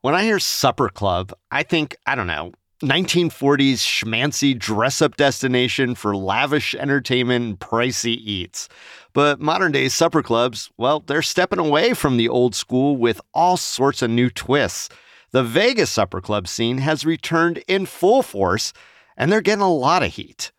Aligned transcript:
When 0.00 0.14
I 0.14 0.22
hear 0.22 0.38
supper 0.38 0.88
club, 0.88 1.32
I 1.50 1.62
think, 1.62 1.96
I 2.06 2.14
don't 2.14 2.28
know, 2.28 2.52
1940s 2.82 3.78
schmancy 3.78 4.56
dress 4.56 5.02
up 5.02 5.16
destination 5.16 5.96
for 5.96 6.14
lavish 6.14 6.74
entertainment 6.76 7.44
and 7.44 7.58
pricey 7.58 8.16
eats. 8.16 8.68
But 9.12 9.40
modern 9.40 9.72
day 9.72 9.88
supper 9.88 10.22
clubs, 10.22 10.70
well, 10.78 11.00
they're 11.00 11.22
stepping 11.22 11.58
away 11.58 11.92
from 11.92 12.16
the 12.16 12.28
old 12.28 12.54
school 12.54 12.96
with 12.96 13.20
all 13.34 13.56
sorts 13.56 14.00
of 14.00 14.10
new 14.10 14.30
twists. 14.30 14.88
The 15.32 15.42
Vegas 15.42 15.90
supper 15.90 16.20
club 16.20 16.46
scene 16.46 16.78
has 16.78 17.04
returned 17.04 17.58
in 17.66 17.84
full 17.84 18.22
force, 18.22 18.72
and 19.16 19.32
they're 19.32 19.40
getting 19.40 19.62
a 19.62 19.70
lot 19.70 20.04
of 20.04 20.14
heat. 20.14 20.52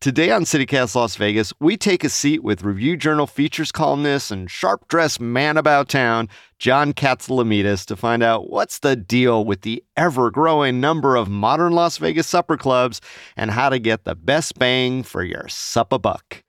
Today 0.00 0.30
on 0.30 0.42
CityCast 0.44 0.94
Las 0.94 1.16
Vegas, 1.16 1.52
we 1.58 1.76
take 1.76 2.04
a 2.04 2.08
seat 2.08 2.44
with 2.44 2.62
Review 2.62 2.96
Journal 2.96 3.26
features 3.26 3.72
columnist 3.72 4.30
and 4.30 4.48
sharp 4.48 4.86
dressed 4.86 5.20
man 5.20 5.56
about 5.56 5.88
town, 5.88 6.28
John 6.60 6.92
Katsilometes, 6.92 7.84
to 7.86 7.96
find 7.96 8.22
out 8.22 8.48
what's 8.48 8.78
the 8.78 8.94
deal 8.94 9.44
with 9.44 9.62
the 9.62 9.82
ever 9.96 10.30
growing 10.30 10.80
number 10.80 11.16
of 11.16 11.28
modern 11.28 11.72
Las 11.72 11.98
Vegas 11.98 12.28
supper 12.28 12.56
clubs 12.56 13.00
and 13.36 13.50
how 13.50 13.70
to 13.70 13.80
get 13.80 14.04
the 14.04 14.14
best 14.14 14.56
bang 14.56 15.02
for 15.02 15.24
your 15.24 15.48
supper 15.48 15.98
buck. 15.98 16.44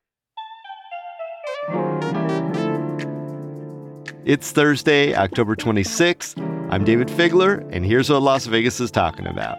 It's 4.25 4.51
Thursday, 4.51 5.15
October 5.15 5.55
26th. 5.55 6.39
I'm 6.71 6.85
Dayvid 6.85 7.09
Figler, 7.09 7.67
and 7.71 7.83
here's 7.83 8.11
what 8.11 8.21
Las 8.21 8.45
Vegas 8.45 8.79
is 8.79 8.91
talking 8.91 9.25
about. 9.25 9.57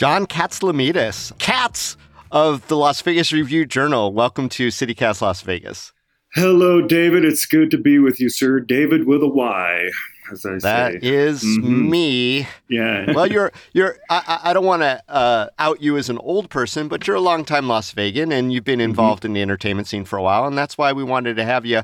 John 0.00 0.24
Katsilometes, 0.26 1.38
Kats 1.38 1.98
of 2.30 2.66
the 2.68 2.76
Las 2.78 3.02
Vegas 3.02 3.32
Review 3.34 3.66
Journal. 3.66 4.14
Welcome 4.14 4.48
to 4.48 4.68
CityCast 4.68 5.20
Las 5.20 5.42
Vegas. 5.42 5.92
Hello, 6.34 6.80
Dayvid. 6.80 7.22
It's 7.22 7.44
good 7.44 7.70
to 7.70 7.76
be 7.76 7.98
with 7.98 8.18
you, 8.18 8.30
sir. 8.30 8.60
Dayvid 8.60 9.04
with 9.04 9.22
a 9.22 9.28
Y, 9.28 9.90
as 10.30 10.44
I 10.46 10.58
That 10.58 10.92
say. 10.92 10.98
is 11.02 11.42
Mhm. 11.42 11.88
me. 11.90 12.48
Yeah. 12.68 13.12
Well, 13.14 13.26
you're 13.30 13.52
you're. 13.72 13.96
I, 14.08 14.40
I 14.44 14.52
don't 14.52 14.64
want 14.64 14.82
to 14.82 15.02
uh, 15.08 15.48
out 15.58 15.80
you 15.82 15.96
as 15.96 16.08
an 16.10 16.18
old 16.18 16.50
person, 16.50 16.88
but 16.88 17.06
you're 17.06 17.16
a 17.16 17.20
longtime 17.20 17.66
Las 17.68 17.90
Vegan, 17.92 18.32
and 18.32 18.52
you've 18.52 18.62
Mm-hmm. 18.62 18.78
been 18.78 18.80
involved 18.80 19.24
in 19.24 19.32
the 19.32 19.42
entertainment 19.42 19.88
scene 19.88 20.04
for 20.04 20.16
a 20.18 20.22
while, 20.22 20.46
and 20.46 20.56
that's 20.56 20.76
why 20.78 20.92
we 20.92 21.02
wanted 21.04 21.34
to 21.36 21.44
have 21.44 21.64
you 21.66 21.82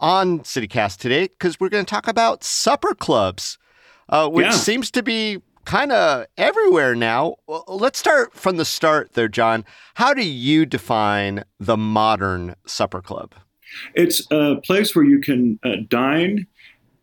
on 0.00 0.40
CityCast 0.40 0.98
today 0.98 1.28
because 1.28 1.58
we're 1.58 1.68
going 1.68 1.84
to 1.84 1.90
talk 1.90 2.06
about 2.06 2.44
supper 2.44 2.94
clubs, 2.94 3.58
uh, 4.08 4.28
which 4.28 4.46
Yeah. 4.46 4.50
seems 4.52 4.90
to 4.92 5.02
be 5.02 5.42
kind 5.64 5.90
of 5.92 6.26
everywhere 6.36 6.94
now. 6.94 7.34
Well, 7.46 7.64
Let's 7.68 7.98
start 7.98 8.32
from 8.34 8.56
the 8.58 8.64
start, 8.64 9.14
there, 9.14 9.28
John. 9.28 9.64
How 9.94 10.14
do 10.14 10.24
you 10.24 10.64
define 10.66 11.44
the 11.58 11.76
modern 11.76 12.54
supper 12.66 13.02
club? 13.02 13.34
It's 13.94 14.26
a 14.30 14.56
place 14.64 14.94
where 14.96 15.04
you 15.04 15.20
can 15.20 15.58
uh, 15.64 15.76
dine 15.88 16.46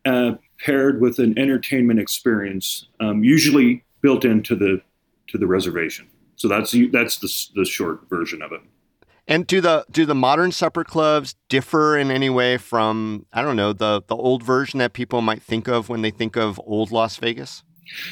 uh, 0.06 0.32
paired 0.60 1.02
with 1.02 1.20
an 1.20 1.38
entertainment 1.38 2.00
experience, 2.00 2.88
um, 3.00 3.24
usually 3.24 3.84
built 4.02 4.26
into 4.26 4.56
the 4.56 4.82
to 5.28 5.38
the 5.38 5.48
reservation. 5.48 6.08
So 6.36 6.48
that's 6.48 6.76
that's 6.92 7.18
the, 7.18 7.62
the 7.62 7.66
short 7.66 8.10
version 8.10 8.42
of 8.42 8.52
it. 8.52 8.62
And 9.28 9.48
do 9.48 9.60
the 9.62 9.86
do 9.90 10.06
the 10.06 10.16
modern 10.16 10.52
supper 10.52 10.84
clubs 10.84 11.36
differ 11.50 11.98
in 11.98 12.12
any 12.12 12.30
way 12.30 12.58
from 12.58 13.26
I 13.34 13.42
don't 13.42 13.56
know 13.56 13.74
the 13.74 14.04
the 14.06 14.16
old 14.16 14.44
version 14.44 14.80
that 14.80 14.94
people 14.94 15.22
might 15.22 15.42
think 15.42 15.68
of 15.68 15.90
when 15.90 16.02
they 16.02 16.12
think 16.12 16.36
of 16.36 16.62
old 16.66 16.92
Las 16.92 17.18
Vegas? 17.18 17.64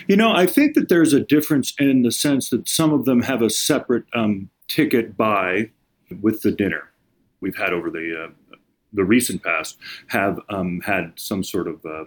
You 0.07 0.15
know, 0.15 0.31
I 0.31 0.45
think 0.45 0.75
that 0.75 0.89
there's 0.89 1.13
a 1.13 1.19
difference 1.19 1.73
in 1.79 2.03
the 2.03 2.11
sense 2.11 2.49
that 2.49 2.67
some 2.67 2.93
of 2.93 3.05
them 3.05 3.21
have 3.23 3.41
a 3.41 3.49
separate 3.49 4.05
um, 4.13 4.49
ticket 4.67 5.17
buy 5.17 5.71
with 6.21 6.41
the 6.41 6.51
dinner. 6.51 6.91
We've 7.41 7.55
had 7.55 7.73
over 7.73 7.89
the 7.89 8.25
uh, 8.25 8.55
the 8.93 9.03
recent 9.03 9.43
past 9.43 9.77
have 10.07 10.39
um, 10.49 10.81
had 10.81 11.13
some 11.15 11.43
sort 11.43 11.67
of 11.67 11.85
uh, 11.85 12.05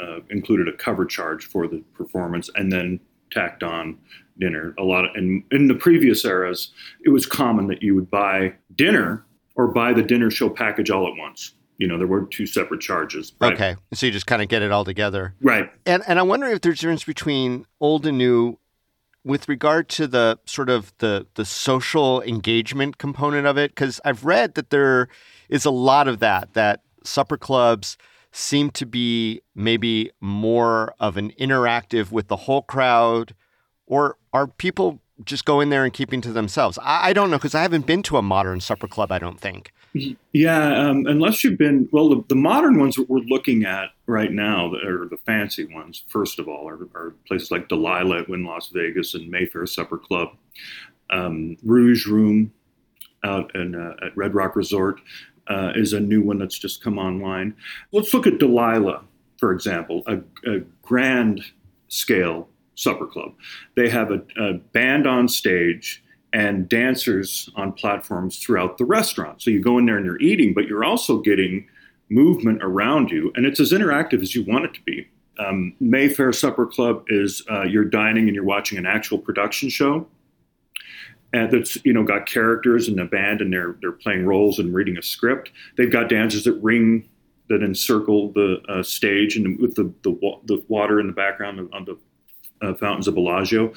uh, 0.00 0.20
included 0.30 0.68
a 0.68 0.72
cover 0.76 1.04
charge 1.04 1.46
for 1.46 1.66
the 1.66 1.82
performance 1.94 2.50
and 2.54 2.72
then 2.72 3.00
tacked 3.30 3.62
on 3.62 3.98
dinner. 4.38 4.74
A 4.78 4.82
lot 4.82 5.04
of 5.04 5.10
in 5.16 5.44
in 5.50 5.68
the 5.68 5.74
previous 5.74 6.24
eras, 6.24 6.72
it 7.04 7.10
was 7.10 7.26
common 7.26 7.66
that 7.68 7.82
you 7.82 7.94
would 7.94 8.10
buy 8.10 8.54
dinner 8.74 9.24
or 9.56 9.68
buy 9.68 9.92
the 9.92 10.02
dinner 10.02 10.30
show 10.30 10.48
package 10.48 10.90
all 10.90 11.06
at 11.06 11.16
once. 11.16 11.54
You 11.78 11.86
know, 11.86 11.98
there 11.98 12.06
were 12.06 12.26
two 12.26 12.46
separate 12.46 12.80
charges. 12.80 13.32
Right. 13.40 13.52
Okay, 13.52 13.76
so 13.94 14.06
you 14.06 14.12
just 14.12 14.26
kind 14.26 14.42
of 14.42 14.48
get 14.48 14.62
it 14.62 14.72
all 14.72 14.84
together. 14.84 15.34
Right. 15.40 15.70
And 15.86 16.02
and 16.06 16.18
I 16.18 16.22
wonder 16.22 16.46
if 16.46 16.60
there's 16.60 16.78
a 16.78 16.82
difference 16.82 17.04
between 17.04 17.66
old 17.80 18.06
and 18.06 18.18
new 18.18 18.58
with 19.24 19.48
regard 19.48 19.88
to 19.90 20.06
the 20.06 20.38
sort 20.44 20.70
of 20.70 20.92
the 20.98 21.26
the 21.34 21.44
social 21.44 22.22
engagement 22.22 22.98
component 22.98 23.46
of 23.46 23.58
it 23.58 23.72
because 23.72 24.00
I've 24.04 24.24
read 24.24 24.54
that 24.54 24.70
there 24.70 25.08
is 25.48 25.64
a 25.64 25.70
lot 25.70 26.08
of 26.08 26.18
that 26.20 26.54
that 26.54 26.82
supper 27.04 27.36
clubs 27.36 27.96
seem 28.32 28.70
to 28.70 28.86
be 28.86 29.42
maybe 29.54 30.10
more 30.20 30.94
of 31.00 31.16
an 31.16 31.32
interactive 31.40 32.10
with 32.10 32.28
the 32.28 32.36
whole 32.36 32.62
crowd 32.62 33.34
or 33.86 34.16
are 34.32 34.46
people 34.46 35.00
just 35.24 35.44
going 35.44 35.70
there 35.70 35.84
and 35.84 35.92
keeping 35.92 36.20
to 36.20 36.32
themselves? 36.32 36.78
I, 36.82 37.10
I 37.10 37.12
don't 37.12 37.30
know 37.30 37.38
because 37.38 37.54
I 37.54 37.62
haven't 37.62 37.86
been 37.86 38.02
to 38.04 38.16
a 38.16 38.22
modern 38.22 38.60
supper 38.60 38.86
club 38.86 39.10
I 39.10 39.18
don't 39.18 39.40
think. 39.40 39.72
Yeah, 40.32 40.88
um, 40.88 41.06
unless 41.06 41.42
you've 41.42 41.58
been 41.58 41.88
well, 41.92 42.10
the, 42.10 42.22
the 42.28 42.36
modern 42.36 42.78
ones 42.78 42.96
that 42.96 43.08
we're 43.08 43.20
looking 43.20 43.64
at 43.64 43.88
right 44.06 44.30
now, 44.30 44.72
or 44.74 45.08
the 45.08 45.16
fancy 45.24 45.64
ones, 45.64 46.04
first 46.08 46.38
of 46.38 46.46
all, 46.46 46.68
are, 46.68 46.88
are 46.94 47.14
places 47.26 47.50
like 47.50 47.68
Delilah 47.68 48.24
in 48.28 48.44
Las 48.44 48.68
Vegas 48.68 49.14
and 49.14 49.30
Mayfair 49.30 49.66
Supper 49.66 49.98
Club, 49.98 50.28
um, 51.10 51.56
Rouge 51.64 52.06
Room 52.06 52.52
out 53.24 53.54
in, 53.56 53.74
uh, 53.74 53.94
at 54.04 54.16
Red 54.16 54.34
Rock 54.34 54.56
Resort 54.56 55.00
uh, 55.48 55.72
is 55.74 55.92
a 55.92 56.00
new 56.00 56.22
one 56.22 56.38
that's 56.38 56.58
just 56.58 56.82
come 56.82 56.98
online. 56.98 57.54
Let's 57.92 58.12
look 58.12 58.26
at 58.26 58.38
Delilah, 58.38 59.02
for 59.38 59.52
example, 59.52 60.02
a, 60.06 60.18
a 60.50 60.60
grand 60.82 61.42
scale 61.88 62.48
supper 62.74 63.06
club. 63.06 63.32
They 63.74 63.88
have 63.88 64.10
a, 64.10 64.22
a 64.38 64.54
band 64.54 65.06
on 65.06 65.28
stage 65.28 66.02
and 66.32 66.68
dancers 66.68 67.48
on 67.56 67.72
platforms 67.72 68.38
throughout 68.38 68.78
the 68.78 68.84
restaurant. 68.84 69.42
So 69.42 69.50
you 69.50 69.60
go 69.60 69.78
in 69.78 69.86
there 69.86 69.96
and 69.96 70.04
you're 70.04 70.20
eating, 70.20 70.52
but 70.54 70.66
you're 70.66 70.84
also 70.84 71.18
getting 71.20 71.66
movement 72.10 72.62
around 72.62 73.10
you, 73.10 73.32
and 73.34 73.44
it's 73.44 73.60
as 73.60 73.72
interactive 73.72 74.22
as 74.22 74.34
you 74.34 74.44
want 74.44 74.64
it 74.64 74.74
to 74.74 74.80
be. 74.82 75.08
Um, 75.38 75.74
Mayfair 75.78 76.32
Supper 76.32 76.66
Club 76.66 77.04
is 77.08 77.42
uh, 77.50 77.62
you're 77.62 77.84
dining 77.84 78.26
and 78.26 78.34
you're 78.34 78.44
watching 78.44 78.78
an 78.78 78.86
actual 78.86 79.18
production 79.18 79.68
show, 79.68 80.06
and 81.32 81.50
that's 81.50 81.76
you 81.84 81.92
know 81.92 82.04
got 82.04 82.26
characters 82.26 82.88
and 82.88 82.98
a 83.00 83.04
band, 83.04 83.40
and 83.40 83.52
they're 83.52 83.76
they're 83.80 83.92
playing 83.92 84.26
roles 84.26 84.58
and 84.58 84.74
reading 84.74 84.96
a 84.98 85.02
script. 85.02 85.50
They've 85.76 85.92
got 85.92 86.08
dancers 86.08 86.44
that 86.44 86.54
ring 86.54 87.08
that 87.48 87.62
encircle 87.62 88.32
the 88.32 88.60
uh, 88.68 88.82
stage 88.82 89.36
and 89.36 89.58
with 89.58 89.74
the, 89.74 89.92
the 90.02 90.12
the 90.44 90.64
water 90.68 91.00
in 91.00 91.06
the 91.06 91.12
background 91.12 91.68
on 91.72 91.84
the 91.84 91.98
uh, 92.60 92.74
fountains 92.74 93.08
of 93.08 93.14
Bellagio. 93.14 93.72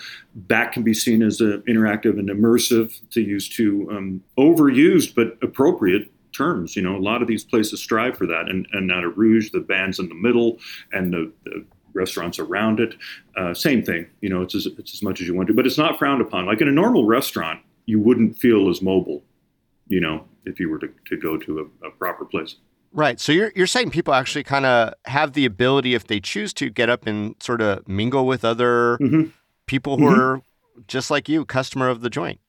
That 0.48 0.72
can 0.72 0.84
be 0.84 0.94
seen 0.94 1.22
as 1.22 1.42
an 1.42 1.64
interactive 1.68 2.20
and 2.20 2.30
immersive, 2.30 3.00
to 3.12 3.22
use 3.22 3.48
two 3.48 3.88
um, 3.92 4.24
overused 4.38 5.16
but 5.16 5.38
appropriate 5.42 6.12
terms. 6.32 6.76
You 6.76 6.82
know, 6.82 6.96
a 6.96 7.00
lot 7.00 7.22
of 7.22 7.28
these 7.28 7.44
places 7.44 7.82
strive 7.82 8.18
for 8.18 8.26
that. 8.28 8.50
And, 8.50 8.68
and 8.72 8.92
out 8.92 9.04
at 9.04 9.18
Rouge, 9.18 9.52
the 9.52 9.60
band's 9.60 10.00
in 10.00 10.10
the 10.10 10.16
middle 10.16 10.58
and 10.92 11.14
the, 11.14 11.32
the 11.44 11.66
restaurants 11.94 12.40
around 12.40 12.80
it. 12.80 12.96
Uh, 13.38 13.54
same 13.54 13.84
thing. 13.84 14.08
You 14.22 14.30
know, 14.30 14.42
it's 14.42 14.56
as, 14.56 14.66
it's 14.66 14.94
as 14.94 15.02
much 15.04 15.22
as 15.22 15.28
you 15.28 15.34
want 15.36 15.48
to, 15.48 15.54
but 15.54 15.66
it's 15.66 15.78
not 15.78 15.98
frowned 16.00 16.22
upon. 16.22 16.46
Like 16.46 16.62
in 16.62 16.68
a 16.68 16.72
normal 16.72 17.06
restaurant, 17.06 17.60
you 17.86 18.00
wouldn't 18.00 18.38
feel 18.38 18.70
as 18.70 18.82
mobile, 18.82 19.24
you 19.88 20.00
know, 20.00 20.26
if 20.46 20.60
you 20.60 20.70
were 20.70 20.80
to, 20.80 20.90
to 21.08 21.18
go 21.18 21.38
to 21.38 21.70
a, 21.84 21.88
a 21.88 21.92
proper 21.92 22.26
place. 22.26 22.56
Right. 22.94 23.20
So 23.20 23.32
you're 23.32 23.54
you're 23.56 23.68
saying 23.68 23.92
people 23.92 24.14
actually 24.14 24.44
kind 24.44 24.66
of 24.66 24.94
have 25.06 25.32
the 25.34 25.46
ability, 25.46 25.94
if 25.94 26.08
they 26.08 26.20
choose 26.20 26.54
to, 26.56 26.70
get 26.70 26.90
up 26.90 27.08
and 27.08 27.36
sort 27.42 27.62
of 27.62 27.88
mingle 27.88 28.26
with 28.28 28.44
other 28.44 28.98
Mhm. 29.00 29.32
people 29.66 29.98
who 29.98 30.06
Mhm. 30.10 30.18
are 30.18 30.42
just 30.88 31.10
like 31.10 31.30
you, 31.30 31.46
customer 31.46 31.88
of 31.90 32.02
the 32.02 32.10
joint. 32.10 32.40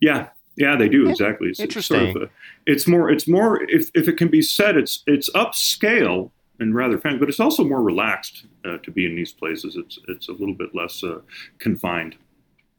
Yeah, 0.00 0.28
Yeah, 0.56 0.76
they 0.76 0.88
do 0.88 1.08
exactly. 1.08 1.48
It's 1.48 1.58
Interesting. 1.60 2.12
Sort 2.12 2.22
of 2.24 2.28
a, 2.28 2.32
it's 2.66 2.86
more. 2.86 3.10
It's 3.10 3.26
more. 3.26 3.62
If 3.68 3.90
if 3.94 4.06
it 4.08 4.16
can 4.16 4.28
be 4.28 4.42
said, 4.42 4.76
it's 4.76 5.02
it's 5.06 5.28
upscale 5.30 6.30
and 6.60 6.74
rather 6.74 6.98
fancy, 6.98 7.18
but 7.18 7.28
it's 7.28 7.40
also 7.40 7.64
more 7.64 7.82
relaxed 7.82 8.44
uh, 8.64 8.76
to 8.78 8.90
be 8.90 9.06
in 9.06 9.16
these 9.16 9.32
places. 9.32 9.76
It's 9.76 9.98
it's 10.06 10.28
a 10.28 10.32
little 10.32 10.54
bit 10.54 10.74
less 10.74 11.02
uh, 11.02 11.20
confined. 11.58 12.16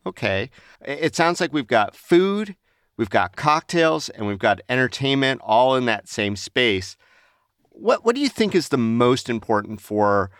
Okay, 0.06 0.50
it 0.86 1.16
sounds 1.16 1.42
like 1.42 1.52
we've 1.52 1.68
got 1.68 1.96
food, 1.96 2.56
we've 2.96 3.10
got 3.10 3.36
cocktails, 3.36 4.10
and 4.10 4.28
we've 4.28 4.40
got 4.40 4.62
entertainment 4.70 5.42
all 5.44 5.76
in 5.76 5.86
that 5.86 6.08
same 6.08 6.36
space. 6.36 6.96
What 7.70 8.06
what 8.06 8.16
do 8.16 8.22
you 8.22 8.30
think 8.30 8.56
is 8.56 8.70
the 8.70 8.78
most 8.78 9.30
important 9.30 9.82
for 9.82 10.32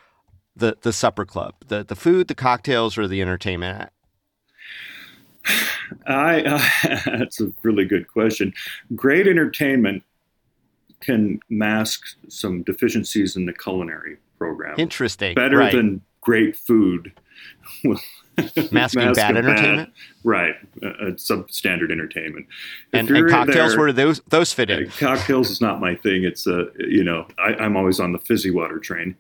the 0.56 0.78
the 0.82 0.94
supper 0.94 1.26
club? 1.26 1.56
The 1.68 1.84
the 1.84 1.96
food, 1.96 2.28
the 2.28 2.36
cocktails, 2.36 2.98
or 2.98 3.08
the 3.08 3.22
entertainment? 3.22 3.90
I 6.08 6.42
uh, 6.44 7.00
that's 7.18 7.42
a 7.42 7.52
really 7.64 7.86
good 7.86 8.08
question. 8.08 8.54
Great 8.96 9.28
entertainment 9.28 10.04
can 11.02 11.40
mask 11.50 12.04
some 12.30 12.64
deficiencies 12.64 13.36
in 13.36 13.46
the 13.46 13.54
culinary 13.54 14.18
program. 14.38 14.76
Interesting. 14.80 15.36
Better 15.36 15.58
right. 15.58 15.74
than 15.74 16.02
great 16.22 16.56
food. 16.56 17.12
Masking 18.72 19.14
bad 19.14 19.38
entertainment. 19.38 19.90
Bad, 19.90 19.94
right, 20.24 20.56
uh, 20.82 20.88
uh, 20.88 21.12
substandard 21.12 21.92
entertainment. 21.92 22.48
And, 22.94 23.10
and 23.10 23.30
cocktails, 23.30 23.72
there, 23.72 23.80
where 23.80 23.88
do 23.88 23.94
those 23.94 24.22
those 24.30 24.54
fit 24.54 24.70
in? 24.70 24.88
Uh, 24.88 24.92
cocktails 24.98 25.50
is 25.50 25.60
not 25.60 25.82
my 25.82 25.96
thing. 25.96 26.24
It's 26.24 26.48
a 26.48 26.62
uh, 26.62 26.66
you 26.80 27.04
know 27.04 27.28
I, 27.38 27.56
I'm 27.56 27.76
always 27.76 28.00
on 28.00 28.14
the 28.14 28.20
fizzy 28.20 28.50
water 28.50 28.80
train. 28.80 29.16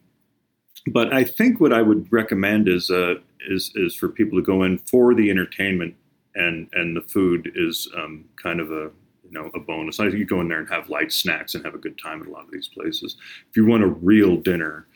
But 0.87 1.13
I 1.13 1.23
think 1.23 1.59
what 1.59 1.73
I 1.73 1.81
would 1.81 2.11
recommend 2.11 2.67
is 2.67 2.89
uh, 2.89 3.15
is 3.49 3.71
is 3.75 3.95
for 3.95 4.07
people 4.07 4.39
to 4.39 4.43
go 4.43 4.63
in 4.63 4.77
for 4.79 5.13
the 5.13 5.29
entertainment 5.29 5.95
and 6.35 6.69
and 6.73 6.95
the 6.95 7.01
food 7.01 7.51
is 7.55 7.89
um, 7.97 8.25
kind 8.41 8.59
of 8.59 8.71
a 8.71 8.91
you 9.31 9.39
know 9.39 9.49
a 9.53 9.59
bonus. 9.59 9.99
I 9.99 10.05
think 10.05 10.17
you 10.17 10.25
go 10.25 10.41
in 10.41 10.47
there 10.47 10.59
and 10.59 10.69
have 10.69 10.89
light 10.89 11.11
snacks 11.11 11.55
and 11.55 11.63
have 11.65 11.73
a 11.73 11.77
good 11.79 11.97
time 11.97 12.21
at 12.21 12.27
a 12.27 12.31
lot 12.31 12.45
of 12.45 12.51
these 12.51 12.67
places. 12.67 13.15
If 13.49 13.55
you 13.55 13.65
want 13.65 13.83
a 13.83 13.87
real 13.87 14.37
dinner, 14.37 14.87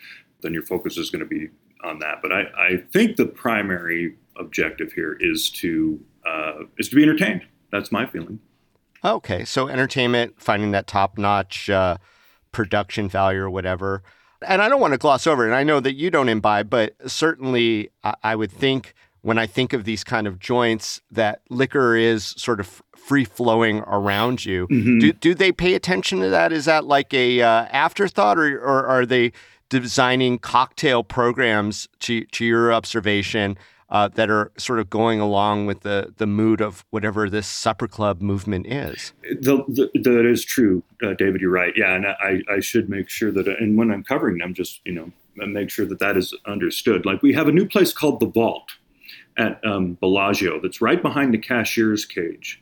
then 0.41 0.53
your 0.53 0.63
focus 0.63 0.97
is 0.97 1.09
going 1.09 1.21
to 1.21 1.25
be 1.25 1.49
on 1.83 1.99
that. 1.99 2.21
But 2.21 2.31
I, 2.31 2.41
I 2.57 2.77
think 2.91 3.15
the 3.15 3.25
primary 3.25 4.15
objective 4.37 4.91
here 4.93 5.17
is 5.19 5.49
to 5.51 5.99
uh, 6.25 6.63
is 6.77 6.89
to 6.89 6.95
be 6.95 7.03
entertained. 7.03 7.45
That's 7.71 7.91
my 7.91 8.05
feeling. 8.05 8.39
Okay, 9.03 9.45
so 9.45 9.67
entertainment, 9.67 10.35
finding 10.37 10.71
that 10.71 10.87
top 10.87 11.17
notch 11.17 11.69
uh, 11.69 11.97
production 12.51 13.07
value 13.07 13.41
or 13.41 13.49
whatever. 13.49 14.01
And 14.45 14.61
I 14.61 14.69
don't 14.69 14.81
want 14.81 14.93
to 14.93 14.97
gloss 14.97 15.27
over 15.27 15.43
it. 15.43 15.47
And 15.47 15.55
I 15.55 15.63
know 15.63 15.79
that 15.79 15.93
you 15.93 16.09
don't 16.09 16.29
imbibe, 16.29 16.69
but 16.69 16.95
certainly 17.05 17.89
I, 18.03 18.15
I 18.23 18.35
would 18.35 18.51
think 18.51 18.93
when 19.21 19.39
I 19.39 19.47
think 19.47 19.73
of 19.73 19.85
these 19.85 20.03
kind 20.03 20.27
of 20.27 20.39
joints 20.39 21.01
that 21.09 21.41
liquor 21.49 21.95
is 21.95 22.35
sort 22.37 22.59
of 22.59 22.83
free 23.05 23.25
flowing 23.25 23.79
around 23.81 24.45
you. 24.45 24.67
Mm-hmm. 24.67 24.99
Do, 24.99 25.13
do 25.13 25.35
they 25.35 25.51
pay 25.51 25.75
attention 25.75 26.19
to 26.21 26.29
that? 26.29 26.51
Is 26.51 26.65
that 26.65 26.85
like 26.85 27.13
a 27.13 27.41
uh, 27.41 27.65
afterthought, 27.71 28.39
or, 28.39 28.57
or 28.57 28.87
are 28.87 29.05
they 29.05 29.31
designing 29.69 30.39
cocktail 30.39 31.03
programs 31.03 31.87
to, 31.99 32.25
to 32.25 32.43
your 32.45 32.73
observation 32.73 33.57
uh, 33.89 34.07
that 34.07 34.31
are 34.31 34.51
sort 34.57 34.79
of 34.79 34.89
going 34.89 35.19
along 35.19 35.67
with 35.67 35.81
the, 35.81 36.13
the 36.17 36.25
mood 36.25 36.61
of 36.61 36.83
whatever 36.89 37.29
this 37.29 37.45
supper 37.45 37.87
club 37.87 38.21
movement 38.21 38.65
is. 38.65 39.13
The, 39.21 39.63
the, 39.67 39.99
that 40.01 40.25
is 40.25 40.43
true, 40.43 40.81
uh, 41.03 41.07
Dayvid. 41.07 41.41
You're 41.41 41.51
right. 41.51 41.73
Yeah, 41.75 41.93
and 41.93 42.07
I, 42.07 42.41
I 42.51 42.59
should 42.59 42.89
make 42.89 43.09
sure 43.09 43.31
that, 43.31 43.47
and 43.47 43.77
when 43.77 43.91
I'm 43.91 44.03
covering 44.03 44.39
them, 44.39 44.55
just 44.55 44.81
you 44.83 44.93
know, 44.93 45.11
make 45.35 45.69
sure 45.69 45.85
that 45.85 45.99
that 45.99 46.17
is 46.17 46.33
understood. 46.47 47.05
Like 47.05 47.21
we 47.21 47.33
have 47.33 47.47
a 47.47 47.51
new 47.51 47.67
place 47.67 47.93
called 47.93 48.19
the 48.19 48.25
Vault 48.25 48.71
at 49.37 49.63
um, 49.65 49.97
Bellagio 49.99 50.59
that's 50.59 50.81
right 50.81 51.01
behind 51.01 51.33
the 51.33 51.37
cashier's 51.37 52.05
cage, 52.05 52.61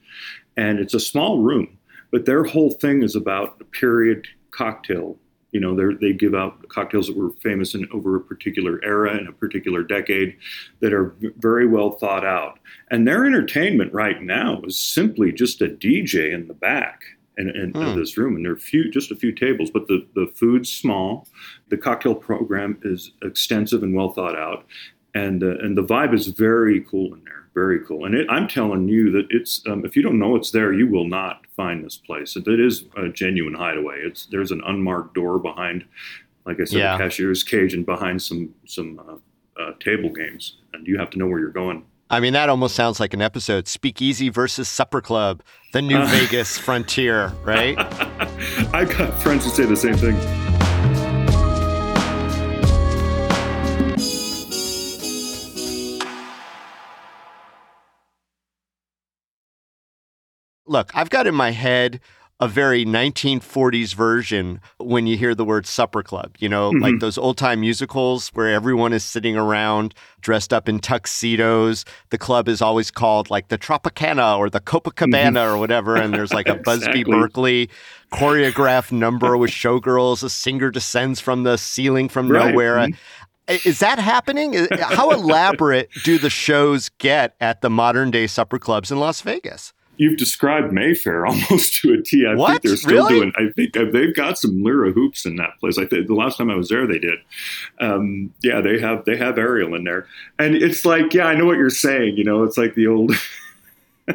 and 0.57 0.79
it's 0.79 0.93
a 0.93 0.99
small 0.99 1.39
room, 1.39 1.77
but 2.11 2.25
their 2.25 2.43
whole 2.43 2.71
thing 2.71 3.03
is 3.03 3.15
about 3.15 3.57
a 3.61 3.65
period 3.65 4.27
cocktail 4.51 5.17
you 5.53 5.59
know, 5.59 5.95
they 6.01 6.13
give 6.13 6.33
out 6.33 6.67
cocktails 6.67 7.07
that 7.07 7.15
were 7.15 7.29
famous 7.43 7.75
in 7.75 7.87
over 7.93 8.15
a 8.15 8.21
particular 8.21 8.83
era 8.83 9.15
in 9.15 9.27
a 9.27 9.31
particular 9.31 9.83
decade 9.83 10.35
that 10.79 10.93
are 10.93 11.15
very 11.37 11.67
well 11.67 11.91
thought 11.91 12.25
out. 12.25 12.57
And 12.89 13.07
their 13.07 13.23
entertainment 13.23 13.93
right 13.93 14.21
now 14.21 14.61
is 14.63 14.77
simply 14.77 15.31
just 15.31 15.61
a 15.61 15.67
DJ 15.67 16.33
in 16.33 16.47
the 16.47 16.55
back 16.55 17.03
in, 17.37 17.49
in, 17.49 17.73
mm. 17.73 17.87
of 17.87 17.95
this 17.95 18.17
room, 18.17 18.35
and 18.35 18.43
there 18.43 18.53
are 18.53 18.57
few, 18.57 18.89
just 18.89 19.11
a 19.11 19.15
few 19.15 19.31
tables, 19.31 19.69
but 19.69 19.87
the, 19.87 20.07
the 20.15 20.31
food's 20.35 20.71
small. 20.71 21.27
The 21.69 21.77
cocktail 21.77 22.15
program 22.15 22.79
is 22.81 23.11
extensive 23.21 23.83
and 23.83 23.95
well 23.95 24.11
thought 24.11 24.35
out, 24.35 24.65
and 25.13 25.43
uh, 25.43 25.57
and 25.59 25.77
the 25.77 25.83
vibe 25.83 26.13
is 26.13 26.27
very 26.27 26.81
cool 26.81 27.13
in 27.13 27.23
there 27.23 27.43
very 27.53 27.79
cool. 27.85 28.05
And 28.05 28.15
it, 28.15 28.27
I'm 28.29 28.47
telling 28.47 28.87
you 28.87 29.11
that 29.11 29.27
it's 29.29 29.61
um, 29.67 29.85
if 29.85 29.95
you 29.95 30.01
don't 30.01 30.19
know 30.19 30.35
it's 30.35 30.51
there, 30.51 30.73
you 30.73 30.87
will 30.87 31.07
not 31.07 31.45
find 31.55 31.85
this 31.85 31.97
place. 31.97 32.35
It, 32.35 32.47
it 32.47 32.59
is 32.59 32.85
a 32.97 33.09
genuine 33.09 33.53
hideaway. 33.53 33.99
It's 33.99 34.25
there's 34.27 34.51
an 34.51 34.61
unmarked 34.65 35.13
door 35.13 35.39
behind, 35.39 35.85
like 36.45 36.59
I 36.59 36.65
said, 36.65 36.79
yeah. 36.79 36.97
the 36.97 37.03
cashier's 37.03 37.43
cage, 37.43 37.73
and 37.73 37.85
behind 37.85 38.21
some 38.21 38.53
some 38.65 38.99
uh, 38.99 39.61
uh, 39.61 39.73
table 39.79 40.09
games, 40.09 40.57
and 40.73 40.87
you 40.87 40.97
have 40.97 41.09
to 41.11 41.17
know 41.17 41.27
where 41.27 41.39
you're 41.39 41.49
going. 41.49 41.85
I 42.09 42.19
mean, 42.19 42.33
that 42.33 42.49
almost 42.49 42.75
sounds 42.75 42.99
like 42.99 43.13
an 43.13 43.21
episode: 43.21 43.67
Speakeasy 43.67 44.29
versus 44.29 44.67
Supper 44.67 45.01
Club, 45.01 45.43
the 45.73 45.81
New 45.81 46.03
Vegas 46.07 46.57
frontier, 46.57 47.33
right? 47.43 47.77
I've 48.73 48.95
got 48.97 49.13
friends 49.21 49.45
who 49.45 49.51
say 49.51 49.65
the 49.65 49.77
same 49.77 49.95
thing. 49.95 50.42
Look, 60.65 60.91
I've 60.95 61.09
got 61.09 61.27
in 61.27 61.35
my 61.35 61.51
head 61.51 61.99
a 62.39 62.47
very 62.47 62.83
1940s 62.83 63.93
version 63.93 64.59
when 64.77 65.07
you 65.07 65.15
hear 65.15 65.33
the 65.33 65.45
word 65.45 65.65
supper 65.65 66.03
club, 66.03 66.35
you 66.39 66.49
know, 66.49 66.71
mm-hmm. 66.71 66.83
like 66.83 66.99
those 66.99 67.17
old 67.17 67.37
time 67.37 67.61
musicals 67.61 68.29
where 68.29 68.49
everyone 68.49 68.91
is 68.91 69.05
sitting 69.05 69.37
around 69.37 69.93
dressed 70.19 70.51
up 70.51 70.67
in 70.67 70.79
tuxedos. 70.79 71.85
The 72.09 72.17
club 72.17 72.49
is 72.49 72.61
always 72.61 72.91
called 72.91 73.29
like 73.29 73.47
the 73.47 73.57
Tropicana 73.57 74.37
or 74.37 74.49
the 74.49 74.59
Copacabana 74.59 75.35
mm-hmm. 75.35 75.53
or 75.53 75.57
whatever. 75.57 75.95
And 75.95 76.13
there's 76.13 76.33
like 76.33 76.49
a 76.49 76.55
Busby. 76.65 77.03
Berkeley 77.05 77.69
choreographed 78.11 78.91
number 78.91 79.37
with 79.37 79.51
showgirls. 79.51 80.21
A 80.23 80.29
singer 80.29 80.69
descends 80.69 81.21
from 81.21 81.43
the 81.43 81.57
ceiling 81.57 82.09
from 82.09 82.29
right. 82.29 82.49
nowhere. 82.49 82.75
Mm-hmm. 82.75 83.69
Is 83.69 83.79
that 83.79 83.99
happening? 83.99 84.67
How 84.79 85.11
elaborate 85.11 85.89
do 86.03 86.17
the 86.17 86.29
shows 86.29 86.89
get 86.97 87.35
at 87.39 87.61
the 87.61 87.69
modern 87.69 88.09
day 88.11 88.27
supper 88.27 88.59
clubs 88.59 88.91
in 88.91 88.99
Las 88.99 89.21
Vegas? 89.21 89.73
You've 89.97 90.17
described 90.17 90.73
Mayfair 90.73 91.25
almost 91.27 91.81
to 91.81 91.93
a 91.93 92.01
T. 92.01 92.25
I 92.25 92.35
what? 92.35 92.49
think 92.49 92.61
they're 92.63 92.75
still 92.77 93.07
really? 93.07 93.19
doing. 93.19 93.33
I 93.37 93.51
think 93.55 93.77
uh, 93.77 93.85
they've 93.91 94.15
got 94.15 94.37
some 94.37 94.63
Lyra 94.63 94.91
hoops 94.91 95.25
in 95.25 95.35
that 95.37 95.59
place. 95.59 95.77
I 95.77 95.85
think 95.85 96.07
the 96.07 96.15
last 96.15 96.37
time 96.37 96.49
I 96.49 96.55
was 96.55 96.69
there, 96.69 96.87
they 96.87 96.99
did. 96.99 97.19
Um, 97.79 98.33
yeah, 98.41 98.61
they 98.61 98.79
have 98.79 99.05
they 99.05 99.17
have 99.17 99.37
aerial 99.37 99.75
in 99.75 99.83
there, 99.83 100.07
and 100.39 100.55
it's 100.55 100.85
like, 100.85 101.13
yeah, 101.13 101.25
I 101.25 101.35
know 101.35 101.45
what 101.45 101.57
you're 101.57 101.69
saying. 101.69 102.17
You 102.17 102.23
know, 102.23 102.43
it's 102.43 102.57
like 102.57 102.75
the 102.75 102.87
old. 102.87 103.13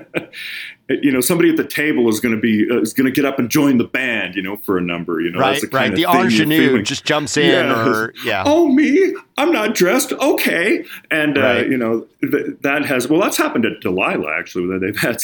you 0.88 1.12
know, 1.12 1.20
somebody 1.20 1.50
at 1.50 1.56
the 1.56 1.66
table 1.66 2.08
is 2.08 2.18
going 2.18 2.34
to 2.34 2.40
be 2.40 2.66
uh, 2.70 2.80
is 2.80 2.94
going 2.94 3.04
to 3.04 3.12
get 3.12 3.24
up 3.24 3.38
and 3.38 3.50
join 3.50 3.76
the 3.76 3.84
band, 3.84 4.34
you 4.34 4.42
know, 4.42 4.56
for 4.56 4.78
a 4.78 4.80
number, 4.80 5.20
you 5.20 5.30
know, 5.30 5.38
right, 5.38 5.60
the 5.60 5.68
right. 5.68 5.94
The 5.94 6.04
ingenue 6.04 6.82
just 6.82 7.04
jumps 7.04 7.36
in, 7.36 7.66
yes. 7.66 7.86
or 7.86 8.14
yeah. 8.24 8.42
Oh, 8.46 8.68
me, 8.68 9.14
I'm 9.36 9.52
not 9.52 9.74
dressed. 9.74 10.12
Okay, 10.12 10.84
and 11.10 11.36
uh, 11.36 11.40
right. 11.40 11.66
uh, 11.66 11.68
you 11.68 11.76
know 11.76 12.06
th- 12.22 12.56
that 12.62 12.86
has 12.86 13.06
well, 13.06 13.20
that's 13.20 13.36
happened 13.36 13.66
at 13.66 13.80
Delilah 13.80 14.34
actually. 14.38 14.66
where 14.66 14.78
They've 14.78 14.98
had 14.98 15.18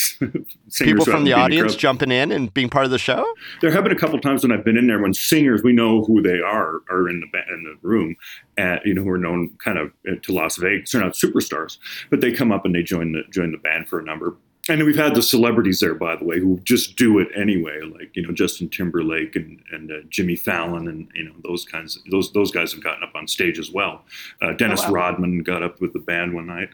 people 0.79 1.03
from 1.03 1.23
the 1.23 1.33
audience 1.33 1.75
jumping 1.75 2.11
in 2.11 2.31
and 2.31 2.53
being 2.53 2.69
part 2.69 2.85
of 2.85 2.91
the 2.91 2.99
show. 2.99 3.25
There 3.61 3.71
have 3.71 3.83
been 3.83 3.93
a 3.93 3.99
couple 3.99 4.19
times 4.19 4.43
when 4.43 4.51
I've 4.51 4.63
been 4.65 4.77
in 4.77 4.85
there 4.85 5.01
when 5.01 5.15
singers 5.15 5.63
we 5.63 5.73
know 5.73 6.03
who 6.03 6.21
they 6.21 6.39
are 6.39 6.81
are 6.91 7.09
in 7.09 7.21
the 7.21 7.27
ba- 7.31 7.51
in 7.51 7.63
the 7.63 7.75
room, 7.87 8.15
at, 8.57 8.85
you 8.85 8.93
know, 8.93 9.03
who 9.03 9.09
are 9.09 9.17
known 9.17 9.49
kind 9.57 9.79
of 9.79 9.91
uh, 10.07 10.15
to 10.21 10.31
Las 10.31 10.57
Vegas. 10.57 10.91
They're 10.91 11.01
not 11.01 11.13
superstars, 11.13 11.79
but 12.11 12.21
they 12.21 12.31
come 12.31 12.51
up 12.51 12.65
and 12.65 12.75
they 12.75 12.83
join 12.83 13.13
the 13.13 13.23
join 13.31 13.51
the 13.51 13.57
band 13.57 13.87
for 13.87 13.99
a 13.99 14.03
number 14.03 14.35
and 14.67 14.83
we've 14.83 14.95
had 14.95 15.13
the 15.13 15.21
celebrities 15.21 15.79
there, 15.79 15.93
by 15.93 16.15
the 16.15 16.25
way, 16.25 16.39
who 16.39 16.59
just 16.63 16.95
do 16.95 17.19
it 17.19 17.27
anyway, 17.35 17.81
like 17.81 18.15
you 18.15 18.25
know 18.25 18.33
Justin 18.33 18.69
Timberlake 18.69 19.35
and 19.35 19.61
and 19.71 19.91
uh, 19.91 19.95
Jimmy 20.09 20.35
Fallon, 20.35 20.87
and 20.87 21.07
you 21.13 21.23
know 21.23 21.33
those 21.43 21.65
kinds. 21.65 21.97
Of, 21.97 22.03
those 22.11 22.31
those 22.33 22.51
guys 22.51 22.73
have 22.73 22.83
gotten 22.83 23.03
up 23.03 23.13
on 23.15 23.27
stage 23.27 23.59
as 23.59 23.71
well. 23.71 24.03
Uh, 24.41 24.53
Dennis 24.53 24.81
oh, 24.83 24.87
wow. 24.87 24.93
Rodman 24.93 25.43
got 25.43 25.61
up 25.61 25.81
with 25.81 25.93
the 25.93 25.99
band 25.99 26.33
one 26.33 26.47
night. 26.47 26.69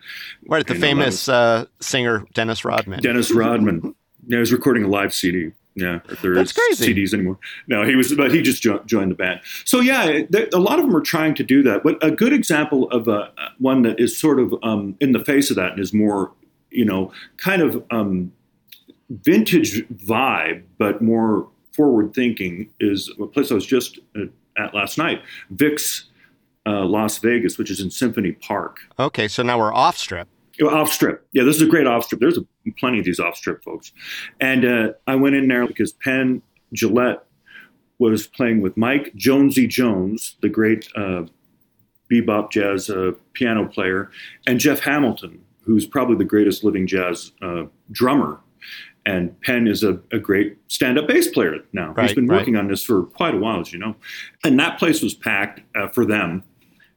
Right, 0.47 0.65
the 0.65 0.75
famous 0.75 1.27
uh, 1.27 1.65
singer 1.81 2.25
Dennis 2.33 2.63
Rodman. 2.63 3.01
Dennis 3.01 3.31
Rodman. 3.31 3.95
yeah, 4.27 4.37
he 4.37 4.39
was 4.39 4.53
recording 4.53 4.83
a 4.83 4.87
live 4.87 5.13
CD. 5.13 5.51
Yeah, 5.73 5.99
if 6.09 6.21
there 6.21 6.35
That's 6.35 6.51
is 6.51 6.57
crazy. 6.77 6.93
CDs 6.93 7.13
anymore. 7.13 7.39
No, 7.67 7.85
he 7.85 7.95
was, 7.95 8.13
but 8.13 8.33
he 8.33 8.41
just 8.41 8.61
jo- 8.61 8.83
joined 8.85 9.11
the 9.11 9.15
band. 9.15 9.39
So 9.63 9.79
yeah, 9.79 10.21
a 10.53 10.59
lot 10.59 10.79
of 10.79 10.85
them 10.85 10.95
are 10.95 11.01
trying 11.01 11.33
to 11.35 11.43
do 11.43 11.63
that. 11.63 11.81
But 11.83 11.97
a 12.03 12.11
good 12.11 12.33
example 12.33 12.89
of 12.91 13.07
uh, 13.07 13.29
one 13.57 13.81
that 13.83 13.97
is 13.97 14.17
sort 14.17 14.39
of 14.39 14.53
um, 14.63 14.97
in 14.99 15.13
the 15.13 15.23
face 15.23 15.49
of 15.49 15.55
that 15.55 15.71
and 15.71 15.79
is 15.79 15.93
more 15.93 16.33
you 16.71 16.85
know, 16.85 17.11
kind 17.37 17.61
of 17.61 17.83
um, 17.91 18.31
vintage 19.09 19.87
vibe, 19.89 20.63
but 20.77 21.01
more 21.01 21.47
forward 21.73 22.13
thinking 22.13 22.69
is 22.79 23.13
a 23.19 23.25
place 23.27 23.51
I 23.51 23.55
was 23.55 23.65
just 23.65 23.99
uh, 24.15 24.25
at 24.57 24.73
last 24.73 24.97
night, 24.97 25.21
Vic's 25.51 26.09
uh, 26.65 26.85
Las 26.85 27.17
Vegas, 27.19 27.57
which 27.57 27.71
is 27.71 27.79
in 27.79 27.89
Symphony 27.89 28.33
Park. 28.33 28.79
Okay, 28.99 29.27
so 29.27 29.43
now 29.43 29.57
we're 29.57 29.73
off 29.73 29.97
strip. 29.97 30.27
Off 30.61 30.91
strip. 30.91 31.25
Yeah, 31.31 31.43
this 31.43 31.55
is 31.55 31.61
a 31.63 31.67
great 31.67 31.87
off 31.87 32.05
strip. 32.05 32.21
There's 32.21 32.37
a, 32.37 32.45
plenty 32.77 32.99
of 32.99 33.05
these 33.05 33.19
off 33.19 33.35
strip 33.35 33.63
folks. 33.63 33.93
And 34.39 34.65
uh, 34.65 34.89
I 35.07 35.15
went 35.15 35.35
in 35.35 35.47
there 35.47 35.65
because 35.65 35.93
Penn 35.93 36.41
Jillette 36.75 37.21
was 37.97 38.27
playing 38.27 38.61
with 38.61 38.77
Mike 38.77 39.13
Jonesy 39.15 39.65
Jones, 39.65 40.37
the 40.41 40.49
great 40.49 40.87
uh, 40.95 41.23
bebop 42.11 42.51
jazz 42.51 42.89
uh, 42.89 43.11
piano 43.33 43.67
player, 43.67 44.11
and 44.45 44.59
Jeff 44.59 44.81
Hamilton, 44.81 45.43
who's 45.73 45.85
probably 45.85 46.15
the 46.15 46.25
greatest 46.25 46.63
living 46.63 46.87
jazz 46.87 47.31
uh, 47.41 47.63
drummer. 47.91 48.39
And 49.05 49.39
Penn 49.41 49.67
is 49.67 49.83
a, 49.83 49.99
a 50.11 50.19
great 50.19 50.57
stand 50.67 50.99
up 50.99 51.07
bass 51.07 51.27
player 51.27 51.57
now. 51.73 51.93
Right, 51.93 52.07
He's 52.07 52.15
been 52.15 52.27
right. 52.27 52.37
working 52.37 52.55
on 52.55 52.67
this 52.67 52.83
for 52.83 53.03
quite 53.03 53.33
a 53.33 53.37
while, 53.37 53.59
as 53.59 53.73
you 53.73 53.79
know. 53.79 53.95
And 54.43 54.59
that 54.59 54.77
place 54.77 55.01
was 55.01 55.15
packed 55.15 55.61
uh, 55.75 55.87
for 55.87 56.05
them 56.05 56.43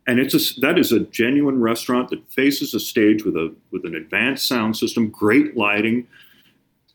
and 0.07 0.19
it's 0.19 0.35
a 0.35 0.61
that 0.61 0.79
is 0.79 0.93
a 0.93 1.01
genuine 1.01 1.61
restaurant 1.61 2.11
that 2.11 2.31
faces 2.31 2.75
a 2.75 2.81
stage 2.81 3.25
with 3.25 3.37
a 3.37 3.55
with 3.71 3.85
an 3.85 3.95
advanced 3.95 4.47
sound 4.47 4.77
system, 4.77 5.09
great 5.09 5.57
lighting. 5.57 6.07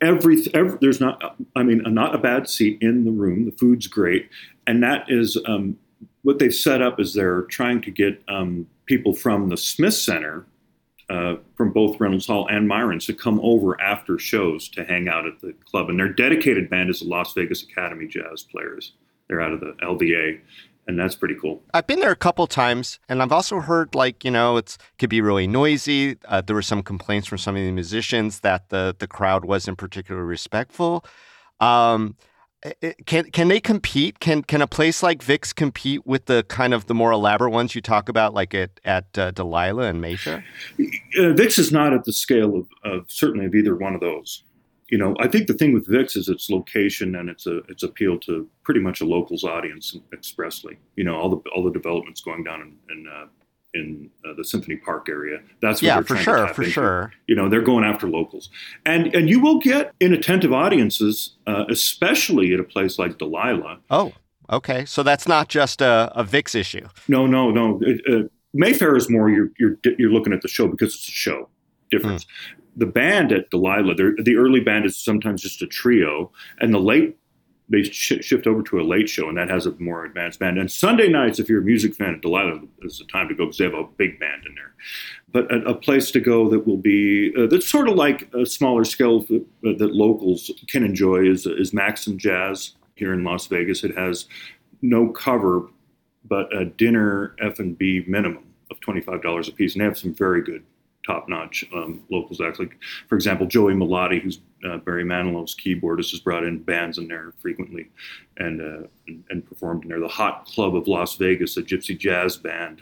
Every, 0.02 0.46
every 0.54 0.78
there's 0.80 1.02
not 1.02 1.38
I 1.56 1.64
mean 1.64 1.82
not 1.88 2.16
a 2.16 2.20
bad 2.20 2.48
seat 2.48 2.78
in 2.82 3.06
the 3.06 3.12
room. 3.12 3.46
The 3.46 3.52
food's 3.52 3.88
great, 3.88 4.30
and 4.68 4.84
that 4.84 5.06
is 5.10 5.38
um, 5.46 5.78
what 6.22 6.40
they've 6.40 6.54
set 6.54 6.82
up 6.82 7.00
is 7.00 7.14
they're 7.14 7.44
trying 7.44 7.82
to 7.82 7.92
get 7.92 8.22
um, 8.28 8.68
people 8.86 9.14
from 9.14 9.50
the 9.50 9.58
Smith 9.58 9.96
Center. 9.96 10.46
Uh, 11.10 11.38
from 11.56 11.72
both 11.74 12.00
Reynolds 12.00 12.28
Hall 12.28 12.48
and 12.52 12.68
Myron's 12.68 13.08
to 13.08 13.14
come 13.16 13.40
over 13.42 13.82
after 13.82 14.20
shows 14.20 14.70
to 14.70 14.84
hang 14.84 15.08
out 15.08 15.26
at 15.26 15.42
the 15.42 15.54
club. 15.66 15.90
And 15.90 15.98
their 16.00 16.14
dedicated 16.14 16.70
band 16.70 16.92
is 16.92 17.00
the 17.00 17.08
Las 17.08 17.34
Vegas 17.34 17.64
Academy 17.64 18.06
Jazz 18.06 18.44
Players. 18.44 18.94
They're 19.28 19.42
out 19.42 19.52
of 19.52 19.60
the 19.60 19.74
LVA, 19.82 20.40
and 20.88 21.00
that's 21.00 21.16
pretty 21.16 21.34
cool. 21.34 21.64
I've 21.74 21.88
been 21.88 22.00
there 22.00 22.12
a 22.12 22.16
couple 22.16 22.46
times, 22.46 23.00
and 23.10 23.24
I've 23.24 23.32
also 23.32 23.60
heard 23.60 23.96
like 23.96 24.24
you 24.24 24.30
know 24.30 24.58
it's 24.58 24.78
could 25.00 25.10
be 25.10 25.20
really 25.20 25.48
noisy. 25.48 26.18
Uh, 26.26 26.42
there 26.42 26.56
were 26.56 26.62
some 26.62 26.84
complaints 26.84 27.28
from 27.28 27.40
some 27.40 27.56
of 27.56 27.64
the 27.64 27.72
musicians 27.72 28.42
that 28.42 28.70
the 28.70 28.96
the 29.00 29.08
crowd 29.08 29.46
wasn't 29.46 29.80
particularly 29.80 30.28
respectful. 30.28 31.04
Um, 31.60 32.16
it- 32.20 32.29
can 33.06 33.26
can 33.32 33.48
they 33.48 33.60
compete? 33.60 34.20
Can 34.20 34.44
can 34.44 34.62
a 34.62 34.68
place 34.68 35.02
like 35.02 35.24
Vic's 35.24 35.54
compete 35.54 36.06
with 36.06 36.26
the 36.26 36.44
kind 36.50 36.74
of 36.74 36.88
the 36.88 36.94
more 36.94 37.12
elaborate 37.12 37.52
ones 37.52 37.74
you 37.74 37.82
talk 37.82 38.10
about, 38.10 38.34
like 38.34 38.54
at 38.54 38.72
at 38.84 39.18
uh, 39.18 39.32
Delilah 39.32 39.84
and 39.84 40.02
Mayfair? 40.02 40.44
uh, 41.18 41.34
Vic's 41.34 41.58
is 41.58 41.72
not 41.72 41.94
at 41.94 42.04
the 42.04 42.12
scale 42.12 42.56
of, 42.56 42.68
of 42.84 43.06
certainly 43.10 43.46
of 43.46 43.56
either 43.56 43.76
one 43.76 43.96
of 43.96 44.02
those. 44.02 44.44
You 44.90 44.98
know, 44.98 45.16
I 45.20 45.28
think 45.28 45.48
the 45.48 45.54
thing 45.54 45.74
with 45.74 45.88
Vic's 45.88 46.16
is 46.16 46.28
its 46.28 46.50
location 46.50 47.16
and 47.16 47.30
its 47.30 47.46
a, 47.48 47.60
its 47.70 47.84
appeal 47.84 48.20
to 48.22 48.50
pretty 48.64 48.82
much 48.82 49.00
a 49.02 49.06
locals 49.06 49.44
audience 49.44 49.96
expressly. 50.12 50.78
You 50.96 51.06
know, 51.06 51.16
all 51.16 51.30
the 51.30 51.50
all 51.56 51.64
the 51.64 51.72
developments 51.72 52.22
going 52.22 52.44
down 52.44 52.62
in 52.62 52.98
in, 52.98 53.08
uh, 53.08 53.28
in 53.74 54.10
uh, 54.26 54.34
the 54.36 54.44
Symphony 54.44 54.78
Park 54.78 55.08
area. 55.10 55.40
That's 55.62 55.82
what 55.82 55.88
Yeah, 55.88 56.02
for 56.02 56.16
sure, 56.16 56.48
for 56.54 56.64
into. 56.64 56.72
sure. 56.72 57.14
You 57.28 57.36
know, 57.36 57.50
they're 57.50 57.62
going 57.62 57.84
after 57.84 58.08
locals, 58.08 58.50
and 58.86 59.14
and 59.16 59.30
you 59.30 59.40
will 59.40 59.60
get 59.60 59.94
inattentive 60.00 60.52
audiences, 60.54 61.36
uh, 61.48 61.66
especially 61.70 62.54
at 62.54 62.60
a 62.60 62.64
place 62.64 62.98
like 62.98 63.18
Delilah. 63.18 63.80
Oh, 63.90 64.14
okay. 64.52 64.86
So 64.86 65.04
that's 65.04 65.28
not 65.28 65.50
just 65.50 65.82
a, 65.82 66.12
a 66.16 66.24
Vic's 66.24 66.56
issue. 66.56 66.88
No, 67.08 67.28
no, 67.28 67.52
no. 67.52 67.80
It, 67.84 68.02
uh, 68.12 68.28
Mayfair 68.54 68.96
is 68.96 69.10
more 69.10 69.30
you're 69.30 69.52
you're 69.60 69.78
you're 69.98 70.12
looking 70.12 70.34
at 70.34 70.42
the 70.42 70.48
show 70.48 70.68
because 70.68 70.96
it's 70.96 71.08
a 71.08 71.12
show 71.12 71.50
difference. 71.92 72.26
The 72.76 72.86
band 72.86 73.32
at 73.32 73.50
Delilah, 73.50 73.96
the 73.96 74.36
early 74.38 74.62
band 74.62 74.86
is 74.86 74.96
sometimes 74.96 75.42
just 75.42 75.62
a 75.62 75.68
trio, 75.68 76.32
and 76.60 76.74
the 76.74 76.80
late 76.80 77.19
they 77.70 77.84
sh- 77.84 78.22
shift 78.22 78.48
over 78.48 78.64
to 78.64 78.80
a 78.80 78.84
late 78.84 79.10
show, 79.10 79.30
and 79.30 79.38
that 79.38 79.50
has 79.50 79.66
a 79.66 79.72
more 79.80 80.06
advanced 80.06 80.40
band. 80.40 80.58
And 80.58 80.72
Sunday 80.72 81.08
nights, 81.08 81.40
if 81.40 81.48
you're 81.48 81.62
a 81.62 81.66
music 81.66 81.96
fan 81.96 82.20
Delilah, 82.20 82.62
is 82.82 82.98
the 82.98 83.06
time 83.06 83.28
to 83.28 83.36
go 83.36 83.46
because 83.46 83.58
they 83.58 83.66
have 83.66 83.74
a 83.74 83.84
big 83.84 84.20
band 84.20 84.46
in 84.48 84.56
there. 84.56 84.74
But 85.32 85.52
a, 85.52 85.70
a 85.70 85.76
place 85.76 86.10
to 86.12 86.20
go 86.20 86.50
that 86.50 86.66
will 86.66 86.78
be 86.78 87.34
uh, 87.38 87.48
that's 87.48 87.68
sort 87.68 87.88
of 87.88 87.96
like 87.96 88.34
a 88.34 88.46
smaller 88.46 88.84
scale 88.84 89.22
that, 89.22 89.46
that 89.62 89.94
locals 89.94 90.50
can 90.68 90.84
enjoy 90.84 91.30
is 91.30 91.46
is 91.46 91.74
Maxan 91.74 92.18
Jazz 92.18 92.76
here 92.96 93.14
in 93.14 93.24
Las 93.24 93.48
Vegas. 93.48 93.84
It 93.84 93.96
has 93.96 94.26
no 94.82 95.10
cover, 95.10 95.68
but 96.26 96.54
a 96.56 96.66
dinner 96.66 97.36
F 97.40 97.60
and 97.60 97.78
B 97.78 98.04
minimum 98.08 98.46
of 98.72 98.80
twenty 98.80 99.02
five 99.02 99.22
dollars 99.22 99.48
a 99.48 99.52
piece, 99.52 99.74
and 99.74 99.82
they 99.82 99.86
have 99.86 99.98
some 99.98 100.14
very 100.14 100.42
good, 100.42 100.64
top 101.06 101.28
notch 101.30 101.66
um, 101.74 102.04
locals 102.10 102.42
acts. 102.42 102.60
Like 102.60 102.78
for 103.08 103.16
example, 103.16 103.48
Joey 103.48 103.74
Melotti, 103.74 104.22
who's 104.22 104.40
uh, 104.66 104.78
Barry 104.78 105.04
Manilow's 105.04 105.56
keyboardist, 105.56 106.12
has 106.12 106.20
brought 106.20 106.44
in 106.44 106.62
bands 106.62 106.98
in 106.98 107.08
there 107.08 107.34
frequently, 107.42 107.90
and, 108.38 108.62
uh, 108.62 108.88
and 109.08 109.24
and 109.30 109.46
performed 109.46 109.84
in 109.84 109.90
there. 109.90 110.00
The 110.00 110.08
Hot 110.08 110.46
Club 110.46 110.76
of 110.76 110.88
Las 110.88 111.16
Vegas, 111.16 111.58
a 111.58 111.64
gypsy 111.64 111.98
jazz 111.98 112.38
band 112.38 112.82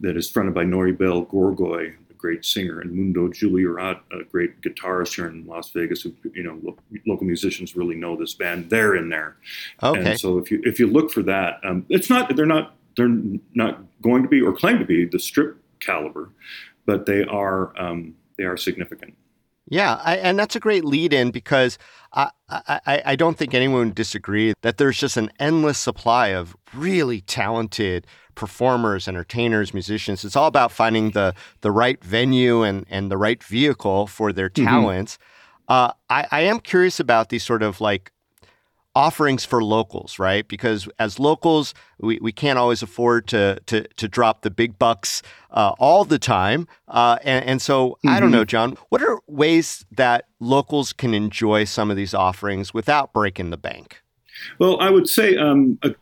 that 0.00 0.16
is 0.16 0.30
fronted 0.30 0.54
by 0.54 0.64
Nori 0.64 0.96
Bell 0.96 1.24
Gorgoy, 1.24 1.94
a 2.10 2.14
great 2.14 2.44
singer, 2.44 2.80
and 2.80 2.92
Mundo 2.92 3.28
Juliarat, 3.28 4.02
a 4.12 4.24
great 4.24 4.60
guitarist 4.60 5.14
here 5.16 5.26
in 5.26 5.46
Las 5.46 5.70
Vegas. 5.70 6.02
Who 6.02 6.14
you 6.34 6.42
know 6.42 6.58
lo- 6.62 6.78
local 7.06 7.26
musicians 7.26 7.76
really 7.76 7.96
know 7.96 8.16
this 8.16 8.34
band. 8.34 8.70
They're 8.70 8.96
in 8.96 9.08
there. 9.08 9.36
Okay. 9.82 10.10
And 10.10 10.20
so 10.20 10.38
if 10.38 10.50
you 10.50 10.60
if 10.64 10.78
you 10.78 10.86
look 10.86 11.10
for 11.10 11.22
that, 11.24 11.60
um, 11.64 11.84
it's 11.88 12.08
not 12.08 12.34
they're 12.36 12.46
not 12.46 12.76
they're 12.96 13.08
not 13.54 13.82
going 14.02 14.22
to 14.22 14.28
be 14.28 14.40
or 14.40 14.52
claim 14.52 14.78
to 14.78 14.84
be 14.84 15.04
the 15.04 15.18
strip 15.18 15.58
caliber, 15.80 16.30
but 16.86 17.06
they 17.06 17.24
are 17.24 17.78
um, 17.78 18.14
they 18.38 18.44
are 18.44 18.56
significant. 18.56 19.14
Yeah, 19.68 20.00
I, 20.04 20.16
and 20.18 20.38
that's 20.38 20.54
a 20.54 20.60
great 20.60 20.84
lead 20.84 21.12
in 21.12 21.32
because 21.32 21.76
I, 22.12 22.30
I, 22.48 23.02
I 23.04 23.16
don't 23.16 23.36
think 23.36 23.52
anyone 23.52 23.86
would 23.86 23.94
disagree 23.96 24.54
that 24.62 24.76
there's 24.76 24.96
just 24.96 25.16
an 25.16 25.30
endless 25.40 25.76
supply 25.78 26.28
of 26.28 26.56
really 26.72 27.20
talented 27.22 28.06
performers, 28.36 29.08
entertainers, 29.08 29.74
musicians. 29.74 30.24
It's 30.24 30.36
all 30.36 30.46
about 30.46 30.70
finding 30.70 31.10
the 31.10 31.34
the 31.62 31.72
right 31.72 32.02
venue 32.04 32.62
and, 32.62 32.86
and 32.88 33.10
the 33.10 33.16
right 33.16 33.42
vehicle 33.42 34.06
for 34.06 34.32
their 34.32 34.48
talents. 34.48 35.18
Uh, 35.68 35.92
I, 36.08 36.26
I 36.30 36.40
am 36.42 36.60
curious 36.60 37.00
about 37.00 37.30
these 37.30 37.42
sort 37.42 37.62
of 37.64 37.80
like 37.80 38.12
offerings 38.96 39.44
for 39.44 39.62
locals, 39.62 40.18
right? 40.18 40.48
Because 40.48 40.88
as 40.98 41.20
locals, 41.20 41.74
we, 42.00 42.18
we 42.22 42.32
can't 42.32 42.58
always 42.58 42.82
afford 42.82 43.28
to 43.28 43.60
to 43.66 43.86
to 43.86 44.08
drop 44.08 44.40
the 44.40 44.50
big 44.50 44.78
bucks 44.78 45.22
uh, 45.50 45.74
all 45.78 46.04
the 46.04 46.18
time, 46.18 46.66
uh, 46.88 47.18
and, 47.22 47.44
and 47.44 47.62
so 47.62 47.98
I 48.06 48.18
don't 48.18 48.30
know, 48.30 48.44
John. 48.46 48.76
What 48.88 49.02
are 49.02 49.20
ways 49.26 49.84
that 49.92 50.24
locals 50.40 50.94
can 50.94 51.12
enjoy 51.12 51.64
some 51.64 51.90
of 51.90 51.96
these 51.96 52.14
offerings 52.14 52.72
without 52.72 53.12
breaking 53.12 53.50
the 53.50 53.58
bank? 53.58 54.02
Well, 54.58 54.80
I 54.80 54.90
would 54.90 55.08
say, 55.08 55.36
um, 55.36 55.78
a, 55.82 55.94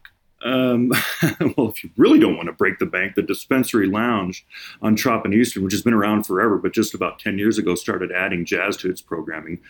um, 0.44 0.92
well, 1.56 1.70
if 1.70 1.82
you 1.82 1.90
really 1.96 2.20
don't 2.20 2.36
want 2.36 2.46
to 2.46 2.52
break 2.52 2.78
the 2.78 2.86
bank, 2.86 3.16
the 3.16 3.22
Dispensary 3.22 3.88
Lounge 3.88 4.46
on 4.82 4.94
Trop 4.94 5.24
and 5.24 5.34
Eastern, 5.34 5.64
which 5.64 5.72
has 5.72 5.82
been 5.82 5.94
around 5.94 6.26
forever, 6.26 6.58
but 6.58 6.72
just 6.72 6.94
about 6.94 7.18
10 7.18 7.38
years 7.38 7.58
ago 7.58 7.74
started 7.74 8.12
adding 8.12 8.44
jazz 8.44 8.76
to 8.78 8.90
its 8.90 9.00
programming. 9.00 9.60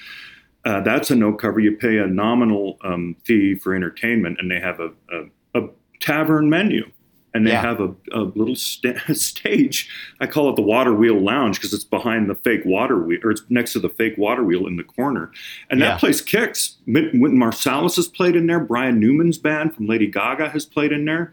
Uh, 0.64 0.80
that's 0.80 1.10
a 1.10 1.14
no 1.16 1.32
cover. 1.32 1.60
You 1.60 1.76
pay 1.76 1.98
a 1.98 2.06
nominal 2.06 2.78
um, 2.82 3.16
fee 3.24 3.54
for 3.54 3.74
entertainment, 3.74 4.38
and 4.40 4.50
they 4.50 4.60
have 4.60 4.80
a, 4.80 4.90
a, 5.12 5.60
a 5.62 5.68
tavern 6.00 6.48
menu. 6.48 6.90
And 7.36 7.44
they 7.44 7.50
Yeah. 7.50 7.62
have 7.62 7.80
a, 7.80 7.92
a 8.12 8.20
little 8.36 8.54
sta- 8.54 8.94
stage. 9.12 9.90
I 10.20 10.26
call 10.28 10.50
it 10.50 10.54
the 10.56 10.62
Water 10.62 10.94
Wheel 10.94 11.20
Lounge 11.20 11.56
because 11.56 11.74
it's 11.74 11.82
behind 11.82 12.30
the 12.30 12.36
fake 12.36 12.62
water 12.64 12.96
wheel, 13.02 13.18
or 13.24 13.32
it's 13.32 13.42
next 13.48 13.72
to 13.72 13.80
the 13.80 13.88
fake 13.88 14.14
water 14.16 14.44
wheel 14.44 14.68
in 14.68 14.76
the 14.76 14.84
corner. 14.84 15.32
And 15.68 15.80
Yeah. 15.80 15.86
that 15.88 15.98
place 16.00 16.20
kicks. 16.20 16.76
Wynton 16.86 17.20
Marsalis 17.36 17.96
has 17.96 18.06
played 18.06 18.36
in 18.36 18.46
there. 18.46 18.60
Brian 18.60 19.00
Newman's 19.00 19.36
band 19.38 19.74
from 19.74 19.86
Lady 19.88 20.06
Gaga 20.06 20.50
has 20.50 20.64
played 20.64 20.92
in 20.92 21.06
there. 21.06 21.32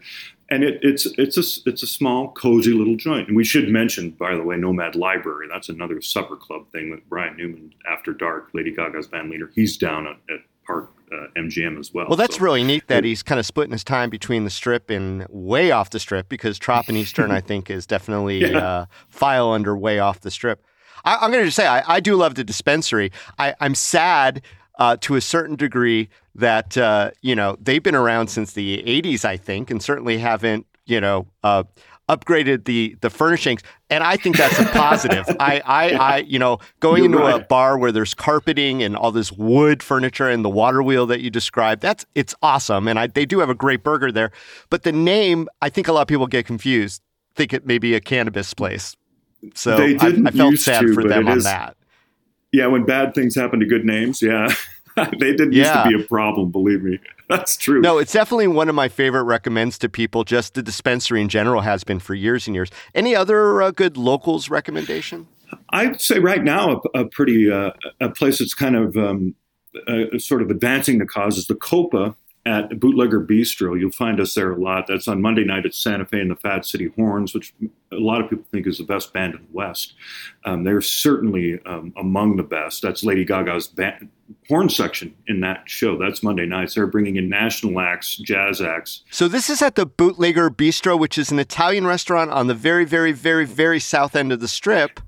And 0.52 0.62
it, 0.64 0.78
it's 0.82 1.06
it's 1.18 1.36
a 1.38 1.68
it's 1.68 1.82
a 1.82 1.86
small, 1.86 2.30
cozy 2.32 2.72
little 2.72 2.96
joint. 2.96 3.28
And 3.28 3.36
we 3.36 3.44
should 3.44 3.68
mention, 3.68 4.10
by 4.10 4.34
the 4.34 4.42
way, 4.42 4.56
Nomad 4.56 4.94
Library. 4.94 5.46
That's 5.50 5.68
another 5.68 6.00
supper 6.02 6.36
club 6.36 6.70
thing 6.72 6.90
with 6.90 7.00
Brian 7.08 7.36
Newman 7.36 7.72
after 7.90 8.12
dark. 8.12 8.50
Lady 8.52 8.70
Gaga's 8.74 9.06
band 9.08 9.30
leader. 9.30 9.50
He's 9.54 9.76
down 9.76 10.06
at, 10.06 10.16
at 10.32 10.40
Park 10.66 10.90
uh, 11.10 11.26
MGM 11.36 11.78
as 11.80 11.92
well. 11.94 12.06
Well, 12.08 12.16
that's 12.16 12.36
So- 12.36 12.42
really 12.42 12.62
neat 12.64 12.86
that 12.88 13.02
he's 13.04 13.22
kind 13.22 13.38
of 13.38 13.46
splitting 13.46 13.72
his 13.72 13.82
time 13.84 14.10
between 14.10 14.44
the 14.44 14.50
strip 14.50 14.90
and 14.90 15.26
way 15.30 15.70
off 15.70 15.90
the 15.90 15.98
strip 16.00 16.28
because 16.28 16.58
Trop 16.58 16.88
and 16.88 16.96
Eastern, 16.96 17.30
I 17.30 17.40
think, 17.50 17.70
is 17.70 17.86
definitely 17.86 18.40
Yeah. 18.42 18.58
uh, 18.58 18.86
file 19.08 19.50
under 19.52 19.76
way 19.76 19.98
off 19.98 20.20
the 20.20 20.30
strip. 20.30 20.64
I, 21.04 21.16
I'm 21.16 21.30
going 21.32 21.42
to 21.42 21.46
just 21.46 21.56
say 21.56 21.66
I, 21.66 21.82
I 21.96 22.00
do 22.00 22.14
love 22.14 22.34
the 22.36 22.44
dispensary. 22.44 23.10
I, 23.38 23.54
I'm 23.60 23.74
sad 23.74 24.42
uh, 24.78 24.96
to 25.00 25.16
a 25.16 25.20
certain 25.20 25.56
degree 25.56 26.08
that 26.34 26.76
uh, 26.76 27.10
you 27.20 27.34
know 27.34 27.56
they've 27.60 27.82
been 27.82 27.94
around 27.94 28.28
since 28.28 28.52
the 28.52 28.82
80s, 28.82 29.24
I 29.24 29.36
think, 29.36 29.70
and 29.70 29.82
certainly 29.82 30.18
haven't 30.18 30.66
you 30.86 31.00
know. 31.00 31.26
Uh, 31.42 31.64
upgraded 32.08 32.64
the 32.64 32.96
the 33.00 33.08
furnishings. 33.08 33.62
And 33.88 34.02
i 34.02 34.16
think 34.16 34.36
that's 34.36 34.58
a 34.58 34.64
positive. 34.66 35.24
I 35.40 35.62
i 35.64 35.90
i 35.92 36.16
you 36.18 36.38
know 36.38 36.58
going 36.80 37.04
You're 37.04 37.12
into 37.12 37.36
a 37.36 37.40
bar 37.40 37.78
where 37.78 37.92
there's 37.92 38.12
carpeting 38.12 38.82
and 38.82 38.96
all 38.96 39.12
this 39.12 39.32
wood 39.32 39.82
furniture 39.82 40.28
and 40.28 40.44
the 40.44 40.50
water 40.50 40.82
wheel 40.82 41.06
that 41.06 41.20
you 41.20 41.30
described 41.30 41.80
that's 41.80 42.04
it's 42.14 42.34
awesome. 42.42 42.88
And 42.88 42.98
I, 42.98 43.06
they 43.06 43.24
do 43.24 43.38
have 43.38 43.50
a 43.50 43.54
great 43.54 43.82
burger 43.82 44.10
there. 44.12 44.32
But 44.68 44.82
the 44.82 44.92
name 44.92 45.48
i 45.62 45.68
think 45.68 45.88
a 45.88 45.92
lot 45.92 46.02
of 46.02 46.08
people 46.08 46.26
get 46.26 46.44
confused 46.44 47.02
think 47.34 47.52
it 47.52 47.64
may 47.66 47.78
be 47.78 47.94
a 47.94 48.00
cannabis 48.00 48.52
place. 48.52 48.96
So 49.54 49.76
I, 49.76 50.22
I 50.26 50.30
felt 50.32 50.56
sad 50.58 50.82
to, 50.82 50.94
for 50.94 51.04
them 51.04 51.28
on 51.28 51.38
is- 51.38 51.44
that 51.44 51.76
Yeah, 52.52 52.66
when 52.66 52.84
bad 52.84 53.14
things 53.14 53.34
happen 53.34 53.60
to 53.60 53.66
good 53.66 53.84
names, 53.84 54.20
yeah. 54.22 54.48
they 54.96 55.32
didn't 55.32 55.52
Yeah. 55.52 55.62
used 55.62 55.72
to 55.92 55.98
be 55.98 56.04
a 56.04 56.06
problem, 56.06 56.50
believe 56.50 56.82
me. 56.82 56.98
That's 57.28 57.56
true. 57.56 57.80
no 57.80 57.96
it's 57.96 58.12
definitely 58.12 58.46
one 58.48 58.68
of 58.68 58.74
my 58.74 58.88
favorite 58.88 59.22
recommends 59.22 59.78
to 59.78 59.88
people 59.88 60.22
just 60.22 60.52
the 60.52 60.62
dispensary 60.62 61.22
in 61.22 61.30
general 61.30 61.62
has 61.62 61.82
been 61.82 61.98
for 61.98 62.14
years 62.14 62.46
and 62.46 62.54
years 62.54 62.68
any 62.94 63.16
other 63.16 63.62
uh, 63.62 63.70
good 63.70 63.96
locals 63.96 64.50
recommendation 64.50 65.26
I'd 65.70 65.98
say 65.98 66.18
right 66.18 66.42
now 66.44 66.82
a, 66.94 67.00
a 67.00 67.04
pretty 67.06 67.50
uh, 67.50 67.70
a 68.00 68.10
place 68.10 68.40
that's 68.40 68.52
kind 68.52 68.76
of 68.76 68.96
um, 68.98 69.34
uh, 69.88 70.18
sort 70.18 70.42
of 70.42 70.50
advancing 70.50 70.98
the 70.98 71.06
cause 71.06 71.38
is 71.38 71.46
the 71.46 71.54
Copa 71.54 72.14
at 72.44 72.80
Bootlegger 72.80 73.20
Bistro. 73.20 73.78
You'll 73.78 73.92
find 73.92 74.20
us 74.20 74.34
there 74.34 74.52
a 74.52 74.60
lot. 74.60 74.86
That's 74.88 75.06
on 75.06 75.22
Monday 75.22 75.44
night 75.44 75.64
at 75.64 75.74
Santa 75.74 76.04
Fe 76.04 76.20
and 76.20 76.30
the 76.30 76.36
Fat 76.36 76.64
City 76.64 76.90
Horns, 76.96 77.34
which 77.34 77.54
a 77.92 77.96
lot 77.96 78.20
of 78.20 78.28
people 78.28 78.44
think 78.50 78.66
is 78.66 78.78
the 78.78 78.84
best 78.84 79.12
band 79.12 79.34
in 79.34 79.42
the 79.42 79.52
West. 79.52 79.94
Um, 80.44 80.64
they're 80.64 80.80
certainly 80.80 81.60
um, 81.66 81.92
among 81.96 82.36
the 82.36 82.42
best. 82.42 82.82
That's 82.82 83.04
Lady 83.04 83.24
Gaga's 83.24 83.68
band, 83.68 84.08
horn 84.48 84.68
section 84.68 85.14
in 85.28 85.40
that 85.40 85.62
show. 85.66 85.96
That's 85.96 86.22
Monday 86.22 86.46
nights. 86.46 86.74
They're 86.74 86.86
bringing 86.86 87.16
in 87.16 87.28
national 87.28 87.78
acts, 87.78 88.16
jazz 88.16 88.60
acts. 88.60 89.04
So 89.10 89.28
this 89.28 89.48
is 89.48 89.62
at 89.62 89.76
the 89.76 89.86
Bootlegger 89.86 90.50
Bistro, 90.50 90.98
which 90.98 91.18
is 91.18 91.30
an 91.30 91.38
Italian 91.38 91.86
restaurant 91.86 92.32
on 92.32 92.48
the 92.48 92.54
very, 92.54 92.84
very, 92.84 93.12
very, 93.12 93.46
very 93.46 93.78
south 93.78 94.16
end 94.16 94.32
of 94.32 94.40
the 94.40 94.48
strip. 94.48 95.00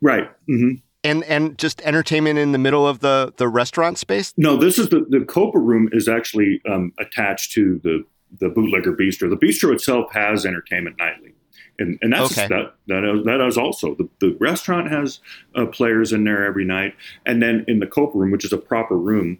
Right. 0.00 0.28
Mm-hmm 0.48 0.85
and 1.06 1.24
and 1.24 1.58
just 1.58 1.80
entertainment 1.82 2.38
in 2.38 2.52
the 2.52 2.58
middle 2.58 2.86
of 2.86 3.00
the 3.00 3.32
the 3.36 3.48
restaurant 3.48 3.98
space? 3.98 4.34
No, 4.36 4.56
this 4.56 4.78
is 4.78 4.88
the 4.88 5.06
the 5.08 5.24
Copa 5.24 5.58
room 5.58 5.88
is 5.92 6.08
actually 6.08 6.60
um, 6.68 6.92
attached 6.98 7.52
to 7.52 7.80
the 7.82 8.04
the 8.40 8.48
bootlegger 8.48 8.92
bistro. 8.92 9.30
The 9.30 9.36
bistro 9.36 9.72
itself 9.72 10.12
has 10.12 10.44
entertainment 10.44 10.96
nightly. 10.98 11.32
And, 11.78 11.98
and 12.00 12.12
that's 12.12 12.32
okay. 12.32 12.48
that 12.48 12.74
that 12.86 13.04
is, 13.04 13.24
that 13.26 13.40
is 13.46 13.58
also 13.58 13.94
the, 13.94 14.08
the 14.20 14.34
restaurant 14.40 14.90
has 14.90 15.20
uh, 15.54 15.66
players 15.66 16.12
in 16.12 16.24
there 16.24 16.44
every 16.44 16.64
night, 16.64 16.94
and 17.26 17.42
then 17.42 17.66
in 17.68 17.80
the 17.80 17.86
Copa 17.86 18.16
room, 18.16 18.30
which 18.30 18.46
is 18.46 18.52
a 18.52 18.58
proper 18.58 18.96
room, 18.96 19.38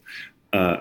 uh, 0.53 0.77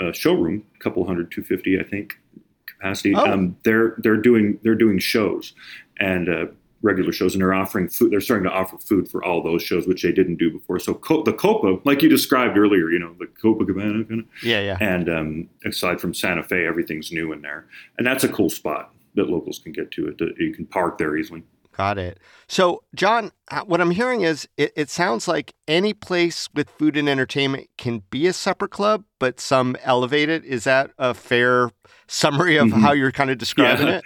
a, 0.00 0.08
a, 0.08 0.12
showroom, 0.12 0.64
a 0.74 0.78
couple 0.80 1.06
hundred, 1.06 1.30
two 1.30 1.44
fifty, 1.44 1.78
I 1.78 1.84
think, 1.84 2.18
capacity. 2.66 3.14
Oh. 3.14 3.32
Um, 3.32 3.56
they're 3.62 3.94
they're 3.98 4.16
doing 4.16 4.58
they're 4.64 4.74
doing 4.74 4.98
shows, 4.98 5.54
and 6.00 6.28
uh, 6.28 6.46
regular 6.82 7.12
shows 7.12 7.34
and 7.34 7.42
they're 7.42 7.54
offering 7.54 7.88
food 7.88 8.12
they're 8.12 8.20
starting 8.20 8.44
to 8.44 8.52
offer 8.52 8.78
food 8.78 9.10
for 9.10 9.24
all 9.24 9.42
those 9.42 9.62
shows 9.62 9.86
which 9.86 10.02
they 10.02 10.12
didn't 10.12 10.36
do 10.36 10.50
before. 10.50 10.78
So 10.78 10.94
Co- 10.94 11.22
the 11.22 11.32
copa 11.32 11.78
like 11.84 12.02
you 12.02 12.08
described 12.08 12.56
earlier 12.56 12.90
you 12.90 12.98
know 12.98 13.14
the 13.18 13.26
copacabana 13.26 14.08
kind 14.08 14.20
of 14.20 14.26
yeah 14.42 14.60
yeah. 14.60 14.76
And 14.80 15.08
um, 15.08 15.48
aside 15.64 16.00
from 16.00 16.14
santa 16.14 16.42
fe 16.42 16.66
everything's 16.66 17.12
new 17.12 17.32
in 17.32 17.42
there. 17.42 17.66
And 17.98 18.06
that's 18.06 18.24
a 18.24 18.28
cool 18.28 18.50
spot 18.50 18.92
that 19.14 19.28
locals 19.28 19.58
can 19.58 19.72
get 19.72 19.90
to 19.92 20.08
it 20.08 20.20
you 20.38 20.54
can 20.54 20.66
park 20.66 20.98
there 20.98 21.16
easily 21.16 21.42
Got 21.78 21.96
it. 21.96 22.18
So, 22.48 22.82
John, 22.92 23.30
uh, 23.52 23.60
what 23.60 23.80
I'm 23.80 23.92
hearing 23.92 24.22
is 24.22 24.48
it, 24.56 24.72
it, 24.74 24.90
sounds 24.90 25.28
like 25.28 25.54
any 25.68 25.94
place 25.94 26.48
with 26.52 26.68
food 26.70 26.96
and 26.96 27.08
entertainment 27.08 27.68
can 27.78 28.02
be 28.10 28.26
a 28.26 28.32
supper 28.32 28.66
club, 28.66 29.04
but 29.20 29.38
some 29.38 29.76
elevate 29.84 30.28
it. 30.28 30.44
Is 30.44 30.64
that 30.64 30.90
a 30.98 31.14
fair 31.14 31.70
summary 32.08 32.56
of 32.56 32.66
mm-hmm. 32.66 32.80
how 32.80 32.90
you're 32.90 33.12
kind 33.12 33.30
of 33.30 33.38
describing 33.38 33.86
yeah. 33.86 33.98
it? 33.98 34.04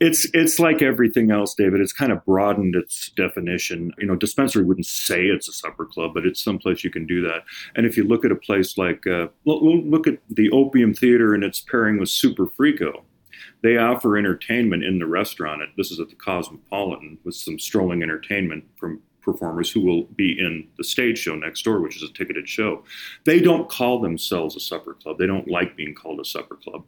It's 0.00 0.26
it's 0.34 0.58
like 0.58 0.82
everything 0.82 1.30
else, 1.30 1.54
Dayvid. 1.54 1.80
It's 1.80 1.92
kind 1.92 2.10
of 2.10 2.24
broadened 2.24 2.74
its 2.74 3.12
definition. 3.14 3.92
You 3.98 4.08
know, 4.08 4.16
dispensary 4.16 4.64
wouldn't 4.64 4.86
say 4.86 5.26
it's 5.26 5.48
a 5.48 5.52
supper 5.52 5.86
club, 5.86 6.10
but 6.14 6.26
it's 6.26 6.42
someplace 6.42 6.82
you 6.82 6.90
can 6.90 7.06
do 7.06 7.22
that. 7.22 7.44
And 7.76 7.86
if 7.86 7.96
you 7.96 8.02
look 8.02 8.24
at 8.24 8.32
a 8.32 8.36
place 8.36 8.76
like, 8.76 9.06
uh, 9.06 9.28
look 9.44 10.08
at 10.08 10.18
the 10.28 10.50
Opium 10.50 10.92
Theater 10.92 11.34
and 11.34 11.44
its 11.44 11.60
pairing 11.60 12.00
with 12.00 12.08
Superfrico 12.08 13.04
they 13.62 13.76
offer 13.76 14.16
entertainment 14.16 14.84
in 14.84 14.98
the 14.98 15.06
restaurant. 15.06 15.62
This 15.76 15.90
is 15.90 16.00
at 16.00 16.08
the 16.08 16.14
Cosmopolitan 16.14 17.18
with 17.24 17.34
some 17.34 17.58
strolling 17.58 18.02
entertainment 18.02 18.64
from 18.76 19.00
performers 19.22 19.70
who 19.70 19.80
will 19.80 20.04
be 20.16 20.38
in 20.38 20.68
the 20.76 20.84
stage 20.84 21.18
show 21.18 21.34
next 21.34 21.62
door, 21.62 21.80
which 21.80 21.96
is 21.96 22.02
a 22.02 22.12
ticketed 22.12 22.48
show. 22.48 22.84
They 23.24 23.40
don't 23.40 23.68
call 23.68 24.00
themselves 24.00 24.56
a 24.56 24.60
supper 24.60 24.94
club. 24.94 25.18
They 25.18 25.26
don't 25.26 25.48
like 25.48 25.76
being 25.76 25.94
called 25.94 26.20
a 26.20 26.24
supper 26.24 26.56
club. 26.56 26.84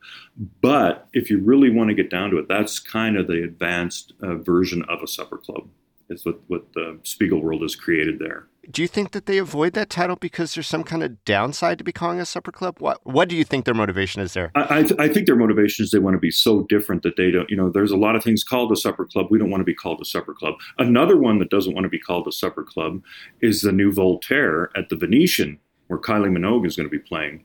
But 0.61 1.07
if 1.13 1.31
you 1.31 1.39
really 1.39 1.71
want 1.71 1.89
to 1.89 1.95
get 1.95 2.11
down 2.11 2.31
to 2.31 2.39
it, 2.39 2.49
that's 2.49 2.79
kind 2.79 3.17
of 3.17 3.29
the 3.29 3.45
advanced 3.45 4.13
uh, 4.23 4.37
version 4.37 4.83
of 4.89 5.03
a 5.03 5.07
supper 5.07 5.39
club. 5.39 5.69
It's 6.09 6.27
what, 6.27 6.41
what 6.49 6.73
the 6.75 6.99
Spiegelworld 7.05 7.63
has 7.63 7.77
created 7.77 8.19
there. 8.19 8.49
Do 8.71 8.83
you 8.83 8.89
think 8.89 9.13
that 9.13 9.27
they 9.27 9.39
avoid 9.39 9.75
that 9.75 9.91
title 9.91 10.17
because 10.17 10.55
there's 10.55 10.67
some 10.67 10.85
kind 10.85 11.03
of 11.03 11.25
downside 11.25 11.79
to 11.79 11.85
be 11.85 11.93
calling 11.93 12.21
a 12.21 12.27
supper 12.27 12.53
club? 12.53 12.77
What 12.79 13.01
What 13.05 13.29
do 13.29 13.37
you 13.37 13.45
think 13.45 13.65
their 13.65 13.75
motivation 13.75 14.23
is 14.23 14.35
there? 14.35 14.51
I, 14.55 14.79
I, 14.79 14.83
th- 14.83 14.99
I, 14.99 15.09
think 15.09 15.27
their 15.27 15.37
motivation 15.37 15.85
is 15.85 15.91
they 15.91 15.99
want 15.99 16.15
to 16.15 16.21
be 16.21 16.31
so 16.31 16.63
different 16.63 17.03
that 17.03 17.17
they 17.17 17.31
don't. 17.31 17.49
You 17.51 17.57
know, 17.57 17.71
there's 17.71 17.91
a 17.91 17.97
lot 17.97 18.17
of 18.17 18.25
things 18.25 18.45
called 18.45 18.73
a 18.73 18.77
supper 18.77 19.05
club. 19.05 19.27
We 19.31 19.39
don't 19.39 19.51
want 19.51 19.61
to 19.61 19.65
be 19.65 19.75
called 19.75 20.01
a 20.01 20.05
supper 20.05 20.35
club. 20.35 20.55
Another 20.79 21.17
one 21.17 21.39
that 21.39 21.51
doesn't 21.51 21.75
want 21.75 21.85
to 21.85 21.91
be 21.91 21.99
called 21.99 22.27
a 22.27 22.33
supper 22.33 22.63
club 22.63 23.03
is 23.41 23.63
the 23.63 23.73
new 23.73 23.93
Voltaire 23.93 24.71
at 24.77 24.89
the 24.89 24.97
Venetian, 24.97 25.59
where 25.89 25.99
Kylie 25.99 26.31
Minogue 26.31 26.67
is 26.67 26.77
going 26.77 26.89
to 26.89 26.91
be 26.91 26.99
playing. 26.99 27.45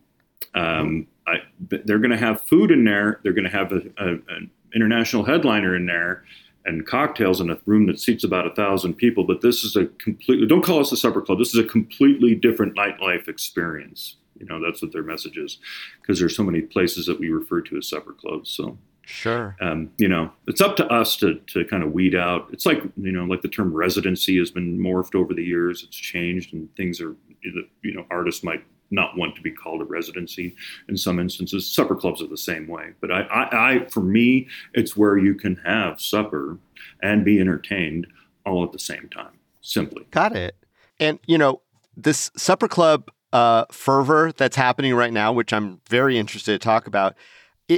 Um, 0.56 1.08
I, 1.28 1.38
they're 1.60 2.00
going 2.00 2.12
to 2.12 2.18
have 2.18 2.42
food 2.42 2.72
in 2.72 2.86
there. 2.86 3.20
They're 3.24 3.34
going 3.34 3.50
to 3.50 3.56
have 3.56 3.72
a, 3.72 3.82
a, 3.98 4.08
an 4.30 4.52
international 4.74 5.26
headliner 5.26 5.76
in 5.76 5.86
there 5.86 6.24
and 6.66 6.86
cocktails 6.86 7.42
in 7.42 7.50
a 7.50 7.58
room 7.66 7.88
that 7.88 8.00
seats 8.00 8.24
about 8.24 8.48
a 8.48 8.54
thousand 8.54 8.96
people. 8.96 9.24
But 9.24 9.42
this 9.42 9.64
is 9.64 9.76
a 9.76 9.86
completely 9.86 10.48
don't 10.48 10.64
call 10.64 10.80
us 10.80 10.92
a 10.92 10.98
supper 10.98 11.22
club. 11.22 11.40
This 11.40 11.54
is 11.54 11.64
a 11.64 11.68
completely 11.68 12.36
different 12.36 12.76
nightlife 12.76 13.28
experience. 13.28 14.18
You 14.40 14.46
know, 14.46 14.62
that's 14.64 14.82
what 14.82 14.94
their 14.94 15.04
message 15.04 15.38
is, 15.38 15.58
because 16.02 16.20
there's 16.20 16.36
so 16.36 16.44
many 16.44 16.62
places 16.62 17.06
that 17.08 17.20
we 17.20 17.30
refer 17.30 17.62
to 17.62 17.78
as 17.78 17.90
supper 17.90 18.14
clubs. 18.14 18.50
So 18.50 18.78
sure, 19.06 19.56
um, 19.60 19.92
you 19.98 20.08
know, 20.08 20.32
it's 20.48 20.62
up 20.62 20.76
to 20.78 20.88
us 20.88 21.18
to 21.18 21.36
to 21.48 21.66
kind 21.66 21.84
of 21.84 21.92
weed 21.92 22.16
out. 22.16 22.48
It's 22.52 22.66
like 22.66 22.82
you 22.98 23.12
know, 23.12 23.26
like 23.26 23.42
the 23.42 23.50
term 23.50 23.74
residency 23.74 24.38
has 24.40 24.52
been 24.52 24.80
morphed 24.80 25.16
over 25.16 25.34
the 25.34 25.44
years. 25.44 25.84
It's 25.84 25.98
changed, 25.98 26.54
and 26.54 26.74
things 26.76 27.02
are 27.02 27.16
you 27.42 27.94
know, 27.94 28.06
artists 28.10 28.44
might 28.44 28.64
not 28.92 29.18
want 29.18 29.36
to 29.36 29.42
be 29.42 29.52
called 29.52 29.82
a 29.82 29.86
residency 29.86 30.56
in 30.88 30.98
some 30.98 31.20
instances. 31.20 31.70
Supper 31.70 31.96
clubs 31.96 32.22
are 32.22 32.28
the 32.28 32.38
same 32.38 32.68
way. 32.68 32.94
But 33.02 33.12
I, 33.12 33.22
I, 33.22 33.74
I, 33.74 33.86
for 33.86 34.02
me, 34.02 34.48
it's 34.74 34.98
where 34.98 35.18
you 35.18 35.36
can 35.36 35.56
have 35.66 36.02
supper 36.02 36.58
and 37.02 37.24
be 37.24 37.40
entertained 37.40 38.08
all 38.46 38.64
at 38.64 38.72
the 38.72 38.80
same 38.80 39.10
time, 39.10 39.40
simply. 39.62 40.06
Got 40.12 40.36
it. 40.36 40.56
And, 41.00 41.20
you 41.26 41.38
know, 41.38 41.62
this 41.96 42.32
supper 42.36 42.68
club 42.68 43.12
uh, 43.32 43.66
fervor 43.72 44.32
that's 44.36 44.56
happening 44.56 44.96
right 44.96 45.14
now, 45.14 45.32
which 45.32 45.54
I'm 45.54 45.82
very 45.88 46.18
interested 46.18 46.54
to 46.54 46.60
talk 46.60 46.88
about, 46.88 47.16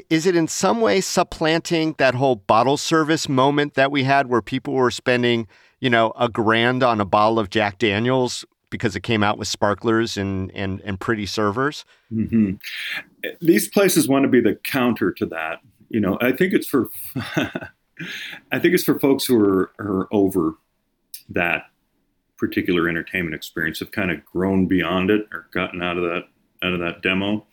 is 0.09 0.25
it 0.25 0.37
in 0.37 0.47
some 0.47 0.79
way 0.79 1.01
supplanting 1.01 1.95
that 1.97 2.15
whole 2.15 2.37
bottle 2.37 2.77
service 2.77 3.27
moment 3.27 3.73
that 3.73 3.91
we 3.91 4.03
had 4.03 4.27
where 4.27 4.41
people 4.41 4.73
were 4.73 4.91
spending, 4.91 5.47
you 5.81 5.89
know, 5.89 6.13
a 6.17 6.29
grand 6.29 6.81
on 6.81 7.01
a 7.01 7.05
bottle 7.05 7.37
of 7.37 7.49
Jack 7.49 7.77
Daniels 7.77 8.45
because 8.71 8.95
it 8.95 9.01
came 9.01 9.21
out 9.21 9.37
with 9.37 9.47
sparklers 9.47 10.17
and 10.17 10.51
and, 10.55 10.81
and 10.81 10.99
pretty 10.99 11.27
servers. 11.27 11.85
Mm-hmm. 12.11 12.53
These 13.39 13.69
places 13.69 14.07
want 14.07 14.23
to 14.23 14.29
be 14.29 14.41
the 14.41 14.55
counter 14.63 15.11
to 15.11 15.27
that. 15.27 15.59
You 15.89 15.99
know, 15.99 16.17
I 16.19 16.31
think 16.31 16.53
it's 16.53 16.67
for 16.67 16.89
I 18.51 18.57
think 18.57 18.73
it's 18.73 18.83
for 18.83 18.99
folks 18.99 19.25
who 19.25 19.39
are, 19.39 19.71
are 19.77 20.07
over 20.11 20.55
that 21.29 21.65
particular 22.37 22.89
entertainment 22.89 23.35
experience, 23.35 23.79
have 23.79 23.91
kind 23.91 24.09
of 24.09 24.25
grown 24.25 24.65
beyond 24.65 25.11
it 25.11 25.27
or 25.31 25.47
gotten 25.53 25.83
out 25.83 25.97
of 25.97 26.03
that 26.03 26.23
out 26.63 26.73
of 26.73 26.79
that 26.79 27.03
demo, 27.03 27.45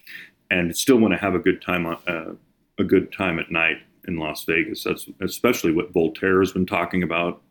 and 0.51 0.75
still 0.75 0.97
want 0.97 1.13
to 1.13 1.19
have 1.19 1.35
a 1.35 1.39
good 1.39 1.61
time 1.61 1.85
on 1.85 1.99
uh, 2.07 2.33
a 2.79 2.85
good 2.85 3.13
time 3.13 3.39
at 3.39 3.51
night 3.51 3.79
in 4.07 4.17
Las 4.17 4.45
Vegas. 4.45 4.85
That's 4.85 5.07
especially 5.21 5.73
what 5.73 5.93
Voltaire 5.93 6.41
has 6.41 6.53
been 6.53 6.67
talking 6.67 7.03
about 7.03 7.43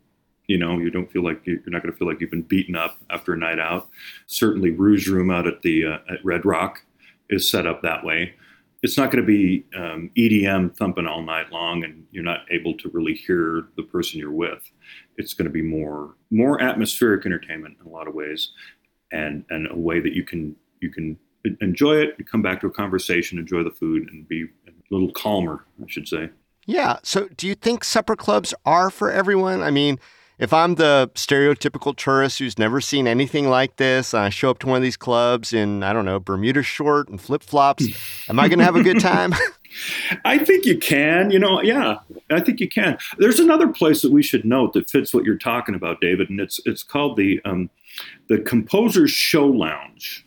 you 0.47 0.57
know, 0.57 0.79
you 0.79 0.89
don't 0.89 1.11
feel 1.11 1.23
like 1.23 1.41
you're 1.45 1.59
not 1.67 1.83
going 1.83 1.91
to 1.91 1.97
feel 1.97 2.07
like 2.07 2.21
you've 2.21 2.31
been 2.31 2.41
beaten 2.41 2.75
up 2.75 2.97
after 3.09 3.33
a 3.33 3.37
night 3.37 3.59
out. 3.59 3.89
Certainly, 4.27 4.71
Rouge 4.71 5.07
Room 5.07 5.29
out 5.29 5.47
at 5.47 5.61
the 5.61 5.85
uh, 5.85 5.97
at 6.09 6.23
Red 6.23 6.45
Rock 6.45 6.83
is 7.29 7.49
set 7.49 7.67
up 7.67 7.81
that 7.81 8.03
way. 8.03 8.33
It's 8.83 8.97
not 8.97 9.11
going 9.11 9.25
to 9.25 9.27
be 9.27 9.65
um, 9.75 10.11
EDM 10.15 10.75
thumping 10.77 11.07
all 11.07 11.21
night 11.21 11.51
long, 11.51 11.83
and 11.83 12.05
you're 12.11 12.23
not 12.23 12.45
able 12.51 12.75
to 12.77 12.89
really 12.89 13.13
hear 13.13 13.67
the 13.75 13.83
person 13.83 14.19
you're 14.19 14.31
with. 14.31 14.71
It's 15.17 15.33
going 15.33 15.47
to 15.47 15.51
be 15.51 15.61
more 15.61 16.15
more 16.31 16.61
atmospheric 16.61 17.25
entertainment 17.25 17.77
in 17.81 17.85
a 17.85 17.89
lot 17.89 18.07
of 18.07 18.13
ways, 18.13 18.51
and 19.11 19.43
and 19.49 19.67
a 19.69 19.75
way 19.75 19.99
that 19.99 20.13
you 20.13 20.23
can 20.23 20.55
you 20.79 20.89
can 20.89 21.17
enjoy 21.61 21.95
it, 21.97 22.15
come 22.29 22.41
back 22.41 22.61
to 22.61 22.67
a 22.67 22.71
conversation, 22.71 23.37
enjoy 23.37 23.63
the 23.63 23.71
food, 23.71 24.07
and 24.11 24.27
be 24.27 24.43
a 24.67 24.71
little 24.91 25.11
calmer, 25.11 25.65
I 25.81 25.85
should 25.87 26.07
say. 26.07 26.29
Yeah. 26.65 26.97
So, 27.03 27.29
do 27.37 27.47
you 27.47 27.55
think 27.55 27.83
supper 27.83 28.15
clubs 28.15 28.53
are 28.65 28.89
for 28.89 29.09
everyone? 29.09 29.61
I 29.61 29.71
mean, 29.71 29.99
if 30.39 30.53
I'm 30.53 30.75
the 30.75 31.09
stereotypical 31.15 31.95
tourist 31.95 32.39
who's 32.39 32.59
never 32.59 32.79
seen 32.79 33.07
anything 33.07 33.49
like 33.49 33.77
this, 33.77 34.13
and 34.13 34.23
I 34.23 34.29
show 34.29 34.49
up 34.49 34.59
to 34.59 34.67
one 34.67 34.77
of 34.77 34.83
these 34.83 34.97
clubs 34.97 35.51
in, 35.51 35.83
I 35.83 35.93
don't 35.93 36.05
know, 36.05 36.19
Bermuda 36.19 36.63
short 36.63 37.09
and 37.09 37.19
flip 37.19 37.43
flops, 37.43 37.87
am 38.29 38.39
I 38.39 38.47
going 38.47 38.59
to 38.59 38.65
have 38.65 38.75
a 38.75 38.83
good 38.83 38.99
time? 38.99 39.33
I 40.25 40.37
think 40.37 40.65
you 40.65 40.77
can. 40.77 41.31
You 41.31 41.39
know, 41.39 41.61
yeah, 41.61 41.99
I 42.29 42.39
think 42.39 42.59
you 42.59 42.69
can. 42.69 42.97
There's 43.17 43.39
another 43.39 43.67
place 43.67 44.01
that 44.01 44.11
we 44.11 44.23
should 44.23 44.45
note 44.45 44.73
that 44.73 44.89
fits 44.89 45.13
what 45.13 45.23
you're 45.23 45.37
talking 45.37 45.75
about, 45.75 46.01
Dayvid, 46.01 46.29
and 46.29 46.39
it's 46.39 46.59
it's 46.65 46.83
called 46.83 47.17
the 47.17 47.41
um, 47.45 47.69
the 48.27 48.39
Composers 48.39 49.11
Show 49.11 49.45
Lounge, 49.45 50.25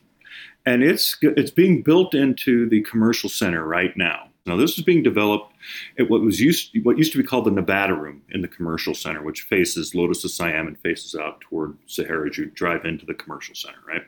and 0.67 0.83
it's 0.83 1.17
it's 1.23 1.51
being 1.51 1.83
built 1.83 2.15
into 2.15 2.69
the 2.69 2.83
commercial 2.83 3.29
center 3.29 3.65
right 3.65 3.97
now. 3.97 4.30
Now, 4.47 4.57
this 4.57 4.79
is 4.79 4.85
being 4.85 5.03
developed 5.03 5.53
at 5.99 6.09
what 6.09 6.23
was 6.23 6.41
used 6.41 6.77
what 6.83 6.99
used 6.99 7.13
to 7.13 7.19
be 7.19 7.25
called 7.25 7.45
the 7.45 7.51
Nevada 7.51 7.95
Room 7.95 8.23
in 8.31 8.41
the 8.41 8.49
Commercial 8.49 8.95
Center, 8.95 9.23
which 9.23 9.43
faces 9.43 9.95
Lotus 9.95 10.25
of 10.25 10.31
Siam 10.31 10.67
and 10.67 10.79
faces 10.79 11.15
out 11.15 11.41
toward 11.41 11.77
Sahara. 11.87 12.29
as 12.29 12.39
You 12.39 12.47
drive 12.47 12.85
into 12.85 13.07
the 13.07 13.15
Commercial 13.15 13.55
Center, 13.55 13.79
right? 13.87 14.03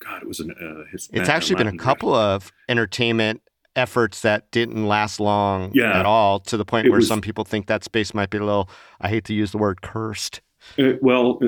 God, 0.00 0.22
it 0.22 0.28
was 0.28 0.40
an. 0.40 0.50
Uh, 0.52 0.84
it's 0.92 1.28
actually 1.28 1.56
been 1.56 1.68
a 1.68 1.78
couple 1.78 2.14
of 2.14 2.52
entertainment 2.68 3.42
efforts 3.76 4.22
that 4.22 4.50
didn't 4.50 4.86
last 4.86 5.20
long 5.20 5.70
yeah. 5.74 5.98
at 5.98 6.06
all, 6.06 6.40
to 6.40 6.56
the 6.56 6.64
point 6.64 6.88
where 6.88 6.96
was, 6.96 7.08
some 7.08 7.20
people 7.20 7.44
think 7.44 7.66
that 7.66 7.84
space 7.84 8.14
might 8.14 8.30
be 8.30 8.38
a 8.38 8.44
little. 8.44 8.68
I 9.00 9.08
hate 9.08 9.24
to 9.26 9.34
use 9.34 9.52
the 9.52 9.58
word 9.58 9.82
cursed. 9.82 10.40
Uh, 10.78 10.92
well, 11.00 11.38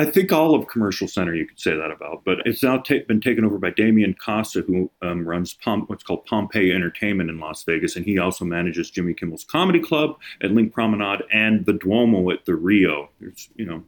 I 0.00 0.06
think 0.06 0.32
all 0.32 0.54
of 0.54 0.66
Commercial 0.66 1.06
Center 1.06 1.34
you 1.34 1.46
could 1.46 1.60
say 1.60 1.76
that 1.76 1.90
about, 1.90 2.24
but 2.24 2.38
it's 2.46 2.62
now 2.62 2.78
ta- 2.78 3.04
been 3.06 3.20
taken 3.20 3.44
over 3.44 3.58
by 3.58 3.68
Damian 3.68 4.14
Costa, 4.14 4.62
who 4.62 4.90
um, 5.02 5.28
runs 5.28 5.52
Pom- 5.52 5.82
what's 5.88 6.02
called 6.02 6.24
Pompeii 6.24 6.72
Entertainment 6.72 7.28
in 7.28 7.38
Las 7.38 7.64
Vegas, 7.64 7.96
and 7.96 8.06
he 8.06 8.16
also 8.18 8.46
manages 8.46 8.90
Jimmy 8.90 9.12
Kimmel's 9.12 9.44
Comedy 9.44 9.78
Club 9.78 10.16
at 10.40 10.52
LINQ 10.52 10.72
Promenade 10.72 11.20
and 11.30 11.66
the 11.66 11.74
Duomo 11.74 12.32
at 12.32 12.46
the 12.46 12.54
Rio. 12.54 13.10
You 13.56 13.66
know, 13.66 13.82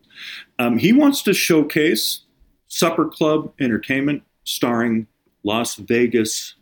um, 0.59 0.77
he 0.77 0.93
wants 0.93 1.23
to 1.23 1.33
showcase 1.33 2.25
supper 2.69 3.07
club 3.07 3.51
entertainment 3.59 4.23
starring 4.45 5.07
Las 5.45 5.77
Vegas 5.77 6.57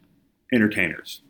entertainers. 0.53 1.23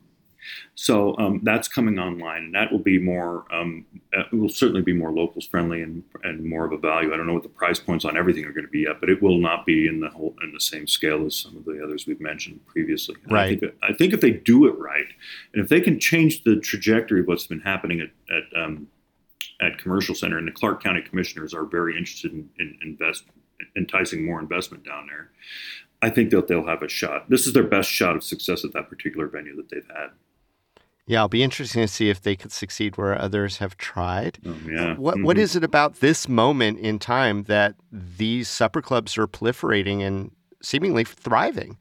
So 0.75 1.17
um, 1.19 1.41
that's 1.43 1.69
coming 1.69 1.99
online, 1.99 2.45
and 2.45 2.55
that 2.55 2.73
will 2.73 2.79
be 2.79 2.99
more. 2.99 3.45
Um, 3.53 3.85
uh, 4.17 4.23
it 4.33 4.35
will 4.35 4.49
certainly 4.49 4.83
be 4.83 4.93
more 4.93 5.13
locals 5.13 5.47
friendly 5.47 5.83
and 5.83 6.03
and 6.23 6.45
more 6.45 6.65
of 6.65 6.73
a 6.73 6.79
value. 6.79 7.13
I 7.13 7.17
don't 7.17 7.27
know 7.27 7.35
what 7.35 7.43
the 7.43 7.49
price 7.49 7.79
points 7.79 8.05
on 8.05 8.17
everything 8.17 8.45
are 8.45 8.53
going 8.53 8.65
to 8.65 8.71
be 8.71 8.81
yet, 8.81 9.01
but 9.01 9.11
it 9.11 9.23
will 9.23 9.39
not 9.39 9.67
be 9.67 9.87
in 9.87 10.01
the 10.01 10.09
whole 10.09 10.35
in 10.43 10.53
the 10.53 10.61
same 10.61 10.87
scale 10.87 11.27
as 11.27 11.37
some 11.37 11.57
of 11.57 11.65
the 11.65 11.83
others 11.83 12.07
we've 12.07 12.21
mentioned 12.21 12.65
previously. 12.67 13.17
And 13.25 13.33
right. 13.33 13.57
I 13.57 13.61
think, 13.61 13.75
I 13.83 13.93
think 13.93 14.13
if 14.15 14.21
they 14.21 14.31
do 14.31 14.67
it 14.67 14.79
right, 14.79 15.07
and 15.53 15.63
if 15.63 15.69
they 15.69 15.81
can 15.81 16.01
change 16.01 16.45
the 16.45 16.57
trajectory 16.57 17.21
of 17.21 17.27
what's 17.27 17.47
been 17.47 17.61
happening 17.61 18.01
at 18.01 18.11
at, 18.35 18.63
um, 18.63 18.89
at 19.61 19.79
Commercial 19.79 20.15
Center, 20.15 20.39
and 20.39 20.49
the 20.49 20.53
Clark 20.53 20.83
County 20.83 21.03
Commissioners 21.03 21.53
are 21.53 21.65
very 21.65 21.97
interested 21.97 22.33
in, 22.33 22.49
in 22.59 22.79
invest 22.83 23.25
enticing 23.77 24.25
more 24.25 24.41
investment 24.41 24.85
down 24.85 25.07
there. 25.07 25.31
I 26.03 26.09
think 26.09 26.31
that 26.31 26.49
they'll 26.49 26.67
have 26.67 26.83
a 26.83 26.89
shot. 26.89 27.29
This 27.29 27.47
is 27.47 27.53
their 27.53 27.63
best 27.63 27.91
shot 27.91 28.17
of 28.17 28.25
success 28.25 28.65
at 28.65 28.73
that 28.73 28.89
particular 28.89 29.27
venue 29.27 29.55
that 29.57 29.69
they've 29.69 29.87
had. 29.95 30.09
Yeah, 31.07 31.19
it'll 31.21 31.29
be 31.29 31.43
interesting 31.43 31.83
to 31.83 31.89
see 31.89 32.09
if 32.09 32.23
they 32.23 32.37
could 32.37 32.53
succeed 32.53 32.97
where 32.97 33.21
others 33.21 33.59
have 33.59 33.77
tried. 33.77 34.39
Oh, 34.47 34.55
yeah. 34.69 34.95
What 34.97 35.17
Mhm. 35.17 35.25
what 35.25 35.39
is 35.39 35.57
it 35.57 35.65
about 35.65 35.97
this 36.01 36.29
moment 36.29 36.79
in 36.79 36.99
time 36.99 37.45
that 37.45 37.75
these 37.91 38.49
supper 38.49 38.81
clubs 38.81 39.19
are 39.19 39.27
proliferating 39.27 40.01
and 40.03 40.31
seemingly 40.63 41.05
thriving? 41.05 41.77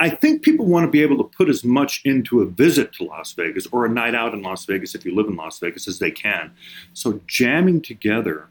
I 0.00 0.08
think 0.08 0.42
people 0.42 0.66
want 0.66 0.84
to 0.86 0.90
be 0.90 1.02
able 1.02 1.18
to 1.18 1.24
put 1.36 1.50
as 1.50 1.62
much 1.62 2.00
into 2.06 2.40
a 2.40 2.46
visit 2.46 2.92
to 2.94 3.04
Las 3.04 3.34
Vegas 3.34 3.66
or 3.70 3.84
a 3.84 3.88
night 3.88 4.14
out 4.14 4.32
in 4.32 4.40
Las 4.42 4.64
Vegas 4.64 4.94
if 4.94 5.04
you 5.04 5.14
live 5.14 5.26
in 5.26 5.36
Las 5.36 5.60
Vegas 5.60 5.86
as 5.86 5.98
they 5.98 6.10
can. 6.10 6.50
So 6.94 7.20
jamming 7.26 7.82
together 7.82 8.48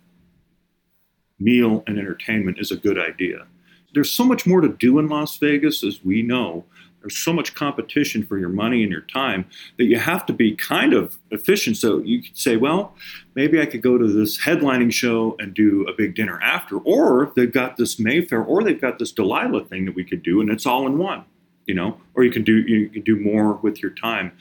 meal 1.39 1.83
and 1.87 1.97
entertainment 1.97 2.59
is 2.59 2.69
a 2.71 2.75
good 2.77 2.99
idea. 2.99 3.47
There's 3.93 4.11
so 4.11 4.23
much 4.23 4.45
more 4.45 4.61
to 4.61 4.69
do 4.69 4.99
in 4.99 5.07
Las 5.07 5.37
Vegas, 5.37 5.83
as 5.83 6.03
we 6.05 6.21
know. 6.21 6.65
There's 7.01 7.17
so 7.17 7.31
much 7.31 7.55
competition 7.55 8.25
for 8.25 8.37
your 8.37 8.49
money 8.49 8.83
and 8.83 8.91
your 8.91 9.01
time 9.01 9.45
that 9.77 9.85
you 9.85 9.97
have 9.99 10.25
to 10.25 10.33
be 10.33 10.55
kind 10.55 10.93
of 10.93 11.17
efficient. 11.31 11.77
So 11.77 11.99
you 11.99 12.21
could 12.21 12.37
say, 12.37 12.57
well, 12.57 12.95
maybe 13.35 13.61
I 13.61 13.65
could 13.65 13.81
go 13.81 13.97
to 13.97 14.07
this 14.07 14.39
headlining 14.39 14.91
show 14.91 15.35
and 15.39 15.53
do 15.53 15.85
a 15.87 15.93
big 15.93 16.15
dinner 16.15 16.39
after, 16.41 16.77
or 16.77 17.31
they've 17.35 17.51
got 17.51 17.77
this 17.77 17.99
Mayfair, 17.99 18.43
or 18.43 18.63
they've 18.63 18.79
got 18.79 18.99
this 18.99 19.11
Delilah 19.11 19.65
thing 19.65 19.85
that 19.85 19.95
we 19.95 20.03
could 20.03 20.23
do, 20.23 20.41
and 20.41 20.49
it's 20.49 20.65
all 20.65 20.85
in 20.85 20.97
one. 20.97 21.23
You 21.69 21.75
know, 21.75 22.01
or 22.15 22.23
you 22.23 22.31
can 22.31 22.43
do 22.43 22.61
you 22.61 22.89
can 22.89 23.03
do 23.03 23.15
more 23.15 23.53
with 23.61 23.79
your 23.79 23.91
time 23.91 24.31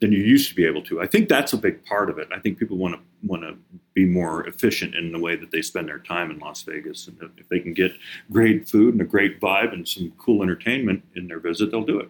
than 0.00 0.10
you 0.10 0.20
used 0.20 0.48
to 0.48 0.54
be 0.54 0.64
able 0.64 0.82
to. 0.84 1.02
I 1.02 1.06
think 1.06 1.28
that's 1.28 1.52
a 1.52 1.58
big 1.58 1.84
part 1.84 2.08
of 2.08 2.16
it. 2.16 2.28
I 2.34 2.38
think 2.38 2.58
people 2.58 2.78
want 2.78 2.94
to 2.94 3.00
want 3.28 3.42
to 3.42 3.58
be 3.92 4.06
more 4.06 4.46
efficient 4.46 4.94
in 4.94 5.12
the 5.12 5.18
way 5.18 5.36
that 5.36 5.50
they 5.50 5.60
spend 5.60 5.88
their 5.88 5.98
time 5.98 6.30
in 6.30 6.38
Las 6.38 6.62
Vegas, 6.62 7.06
and 7.06 7.18
if 7.36 7.46
they 7.50 7.60
can 7.60 7.74
get 7.74 7.92
great 8.32 8.66
food 8.66 8.94
and 8.94 9.02
a 9.02 9.04
great 9.04 9.38
vibe 9.38 9.74
and 9.74 9.86
some 9.86 10.14
cool 10.16 10.42
entertainment 10.42 11.04
in 11.14 11.28
their 11.28 11.40
visit, 11.40 11.70
they'll 11.70 11.84
do 11.84 12.00
it. 12.00 12.08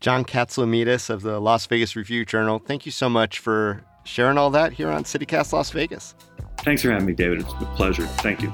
John 0.00 0.24
Katsilometes 0.24 1.08
of 1.08 1.22
the 1.22 1.40
Las 1.40 1.64
Vegas 1.66 1.94
Review 1.94 2.24
Journal, 2.24 2.58
thank 2.58 2.86
you 2.86 2.90
so 2.90 3.08
much 3.08 3.38
for 3.38 3.84
sharing 4.02 4.36
all 4.36 4.50
that 4.50 4.72
here 4.72 4.90
on 4.90 5.04
CityCast 5.04 5.52
Las 5.52 5.70
Vegas. 5.70 6.16
Thanks 6.58 6.82
for 6.82 6.90
having 6.90 7.06
me, 7.06 7.14
Dayvid. 7.14 7.42
It's 7.42 7.52
a 7.52 7.66
pleasure. 7.76 8.06
Thank 8.18 8.42
you. 8.42 8.52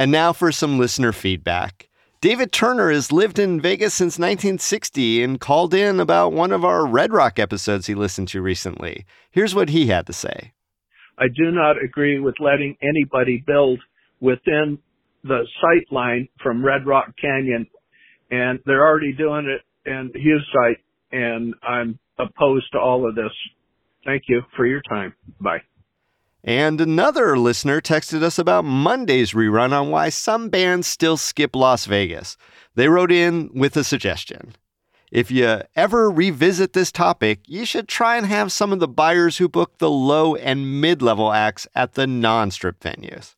And 0.00 0.10
now 0.10 0.32
for 0.32 0.50
some 0.50 0.78
listener 0.78 1.12
feedback. 1.12 1.90
David 2.22 2.52
Turner 2.52 2.90
has 2.90 3.12
lived 3.12 3.38
in 3.38 3.60
Vegas 3.60 3.92
since 3.92 4.18
1960 4.18 5.22
and 5.22 5.38
called 5.38 5.74
in 5.74 6.00
about 6.00 6.32
one 6.32 6.52
of 6.52 6.64
our 6.64 6.86
Red 6.86 7.12
Rock 7.12 7.38
episodes 7.38 7.86
he 7.86 7.94
listened 7.94 8.28
to 8.28 8.40
recently. 8.40 9.04
Here's 9.30 9.54
what 9.54 9.68
he 9.68 9.88
had 9.88 10.06
to 10.06 10.14
say. 10.14 10.54
I 11.18 11.26
do 11.26 11.50
not 11.50 11.76
agree 11.84 12.18
with 12.18 12.36
letting 12.40 12.78
anybody 12.80 13.44
build 13.46 13.80
within 14.20 14.78
the 15.22 15.46
sight 15.60 15.92
line 15.92 16.28
from 16.42 16.64
Red 16.64 16.86
Rock 16.86 17.12
Canyon, 17.20 17.66
and 18.30 18.58
they're 18.64 18.88
already 18.88 19.12
doing 19.12 19.54
it 19.54 19.60
in 19.86 20.12
Hughes 20.14 20.48
site, 20.50 20.78
and 21.12 21.52
I'm 21.62 21.98
opposed 22.18 22.72
to 22.72 22.78
all 22.78 23.06
of 23.06 23.16
this. 23.16 23.32
Thank 24.06 24.22
you 24.28 24.40
for 24.56 24.64
your 24.64 24.80
time. 24.80 25.12
Bye. 25.38 25.60
And 26.42 26.80
another 26.80 27.38
listener 27.38 27.80
texted 27.80 28.22
us 28.22 28.38
about 28.38 28.64
Monday's 28.64 29.32
rerun 29.32 29.72
on 29.72 29.90
why 29.90 30.08
some 30.08 30.48
bands 30.48 30.86
still 30.86 31.16
skip 31.16 31.54
Las 31.54 31.84
Vegas. 31.84 32.36
They 32.74 32.88
wrote 32.88 33.12
in 33.12 33.50
with 33.52 33.76
a 33.76 33.84
suggestion. 33.84 34.54
If 35.10 35.30
you 35.30 35.62
ever 35.74 36.10
revisit 36.10 36.72
this 36.72 36.92
topic, 36.92 37.40
you 37.46 37.64
should 37.64 37.88
try 37.88 38.16
and 38.16 38.26
have 38.26 38.52
some 38.52 38.72
of 38.72 38.78
the 38.78 38.88
buyers 38.88 39.38
who 39.38 39.48
book 39.48 39.78
the 39.78 39.90
low 39.90 40.36
and 40.36 40.80
mid 40.80 41.02
level 41.02 41.32
acts 41.32 41.66
at 41.74 41.94
the 41.94 42.06
non 42.06 42.52
strip 42.52 42.80
venues. 42.80 43.34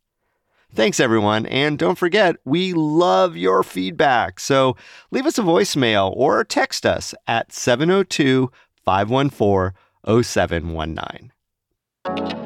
Thanks, 0.75 1.01
everyone. 1.01 1.47
And 1.47 1.79
don't 1.79 1.99
forget, 1.99 2.37
we 2.45 2.73
love 2.73 3.37
your 3.37 3.63
feedback. 3.63 4.41
So 4.41 4.77
leave 5.11 5.27
us 5.27 5.39
a 5.39 5.43
voicemail 5.43 6.13
or 6.17 6.45
text 6.45 6.87
us 6.87 7.15
at 7.27 7.53
702 7.53 8.51
514 8.85 9.73
0719. 10.23 12.42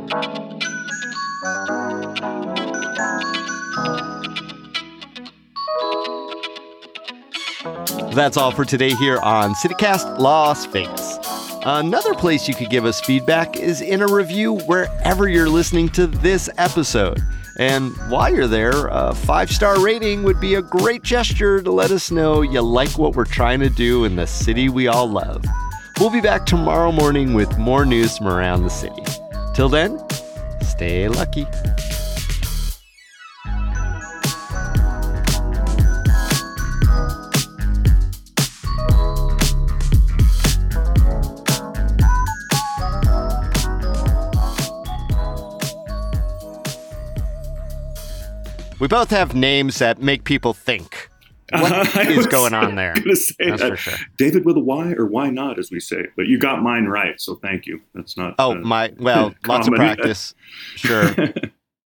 That's 8.14 8.36
all 8.36 8.50
for 8.50 8.64
today 8.64 8.90
here 8.94 9.18
on 9.18 9.54
CityCast 9.54 10.18
Las 10.18 10.66
Vegas. 10.66 11.18
Another 11.64 12.14
place 12.14 12.48
you 12.48 12.54
could 12.54 12.70
give 12.70 12.84
us 12.84 13.00
feedback 13.00 13.56
is 13.56 13.80
in 13.80 14.02
a 14.02 14.06
review 14.06 14.54
wherever 14.60 15.28
you're 15.28 15.48
listening 15.48 15.88
to 15.90 16.06
this 16.06 16.48
episode. 16.58 17.20
And 17.58 17.92
while 18.10 18.32
you're 18.32 18.46
there, 18.46 18.86
a 18.88 19.14
five 19.14 19.50
star 19.50 19.80
rating 19.80 20.22
would 20.22 20.40
be 20.40 20.54
a 20.54 20.62
great 20.62 21.02
gesture 21.02 21.62
to 21.62 21.70
let 21.70 21.90
us 21.90 22.10
know 22.10 22.42
you 22.42 22.60
like 22.60 22.98
what 22.98 23.14
we're 23.14 23.24
trying 23.24 23.60
to 23.60 23.70
do 23.70 24.04
in 24.04 24.16
the 24.16 24.26
city 24.26 24.68
we 24.68 24.88
all 24.88 25.08
love. 25.08 25.44
We'll 25.98 26.10
be 26.10 26.20
back 26.20 26.44
tomorrow 26.44 26.92
morning 26.92 27.34
with 27.34 27.56
more 27.56 27.86
news 27.86 28.18
from 28.18 28.28
around 28.28 28.62
the 28.62 28.70
city. 28.70 29.02
Till 29.54 29.68
then, 29.68 29.98
stay 30.60 31.08
lucky. 31.08 31.46
We 48.86 48.88
both 48.88 49.10
have 49.10 49.34
names 49.34 49.80
that 49.80 50.00
make 50.00 50.22
people 50.22 50.54
think. 50.54 51.10
What 51.50 51.72
Uh, 51.96 52.00
is 52.02 52.28
going 52.28 52.54
on 52.54 52.74
there? 52.76 52.94
That's 53.04 53.34
that. 53.38 53.58
for 53.70 53.76
sure. 53.76 53.98
Dayvid 54.16 54.44
with 54.44 54.56
a 54.56 54.60
Y 54.60 54.92
or 54.92 55.06
why 55.06 55.28
not, 55.28 55.58
as 55.58 55.72
we 55.72 55.80
say. 55.80 56.06
But 56.16 56.26
you 56.26 56.38
got 56.38 56.62
mine 56.62 56.84
right, 56.84 57.20
so 57.20 57.34
thank 57.34 57.66
you. 57.66 57.80
That's 57.96 58.16
not. 58.16 58.36
Oh, 58.38 58.52
uh, 58.52 58.54
my, 58.60 58.92
well, 58.96 59.34
lots 59.48 59.66
of 59.66 59.74
practice. 59.74 60.34
Sure. 60.76 61.12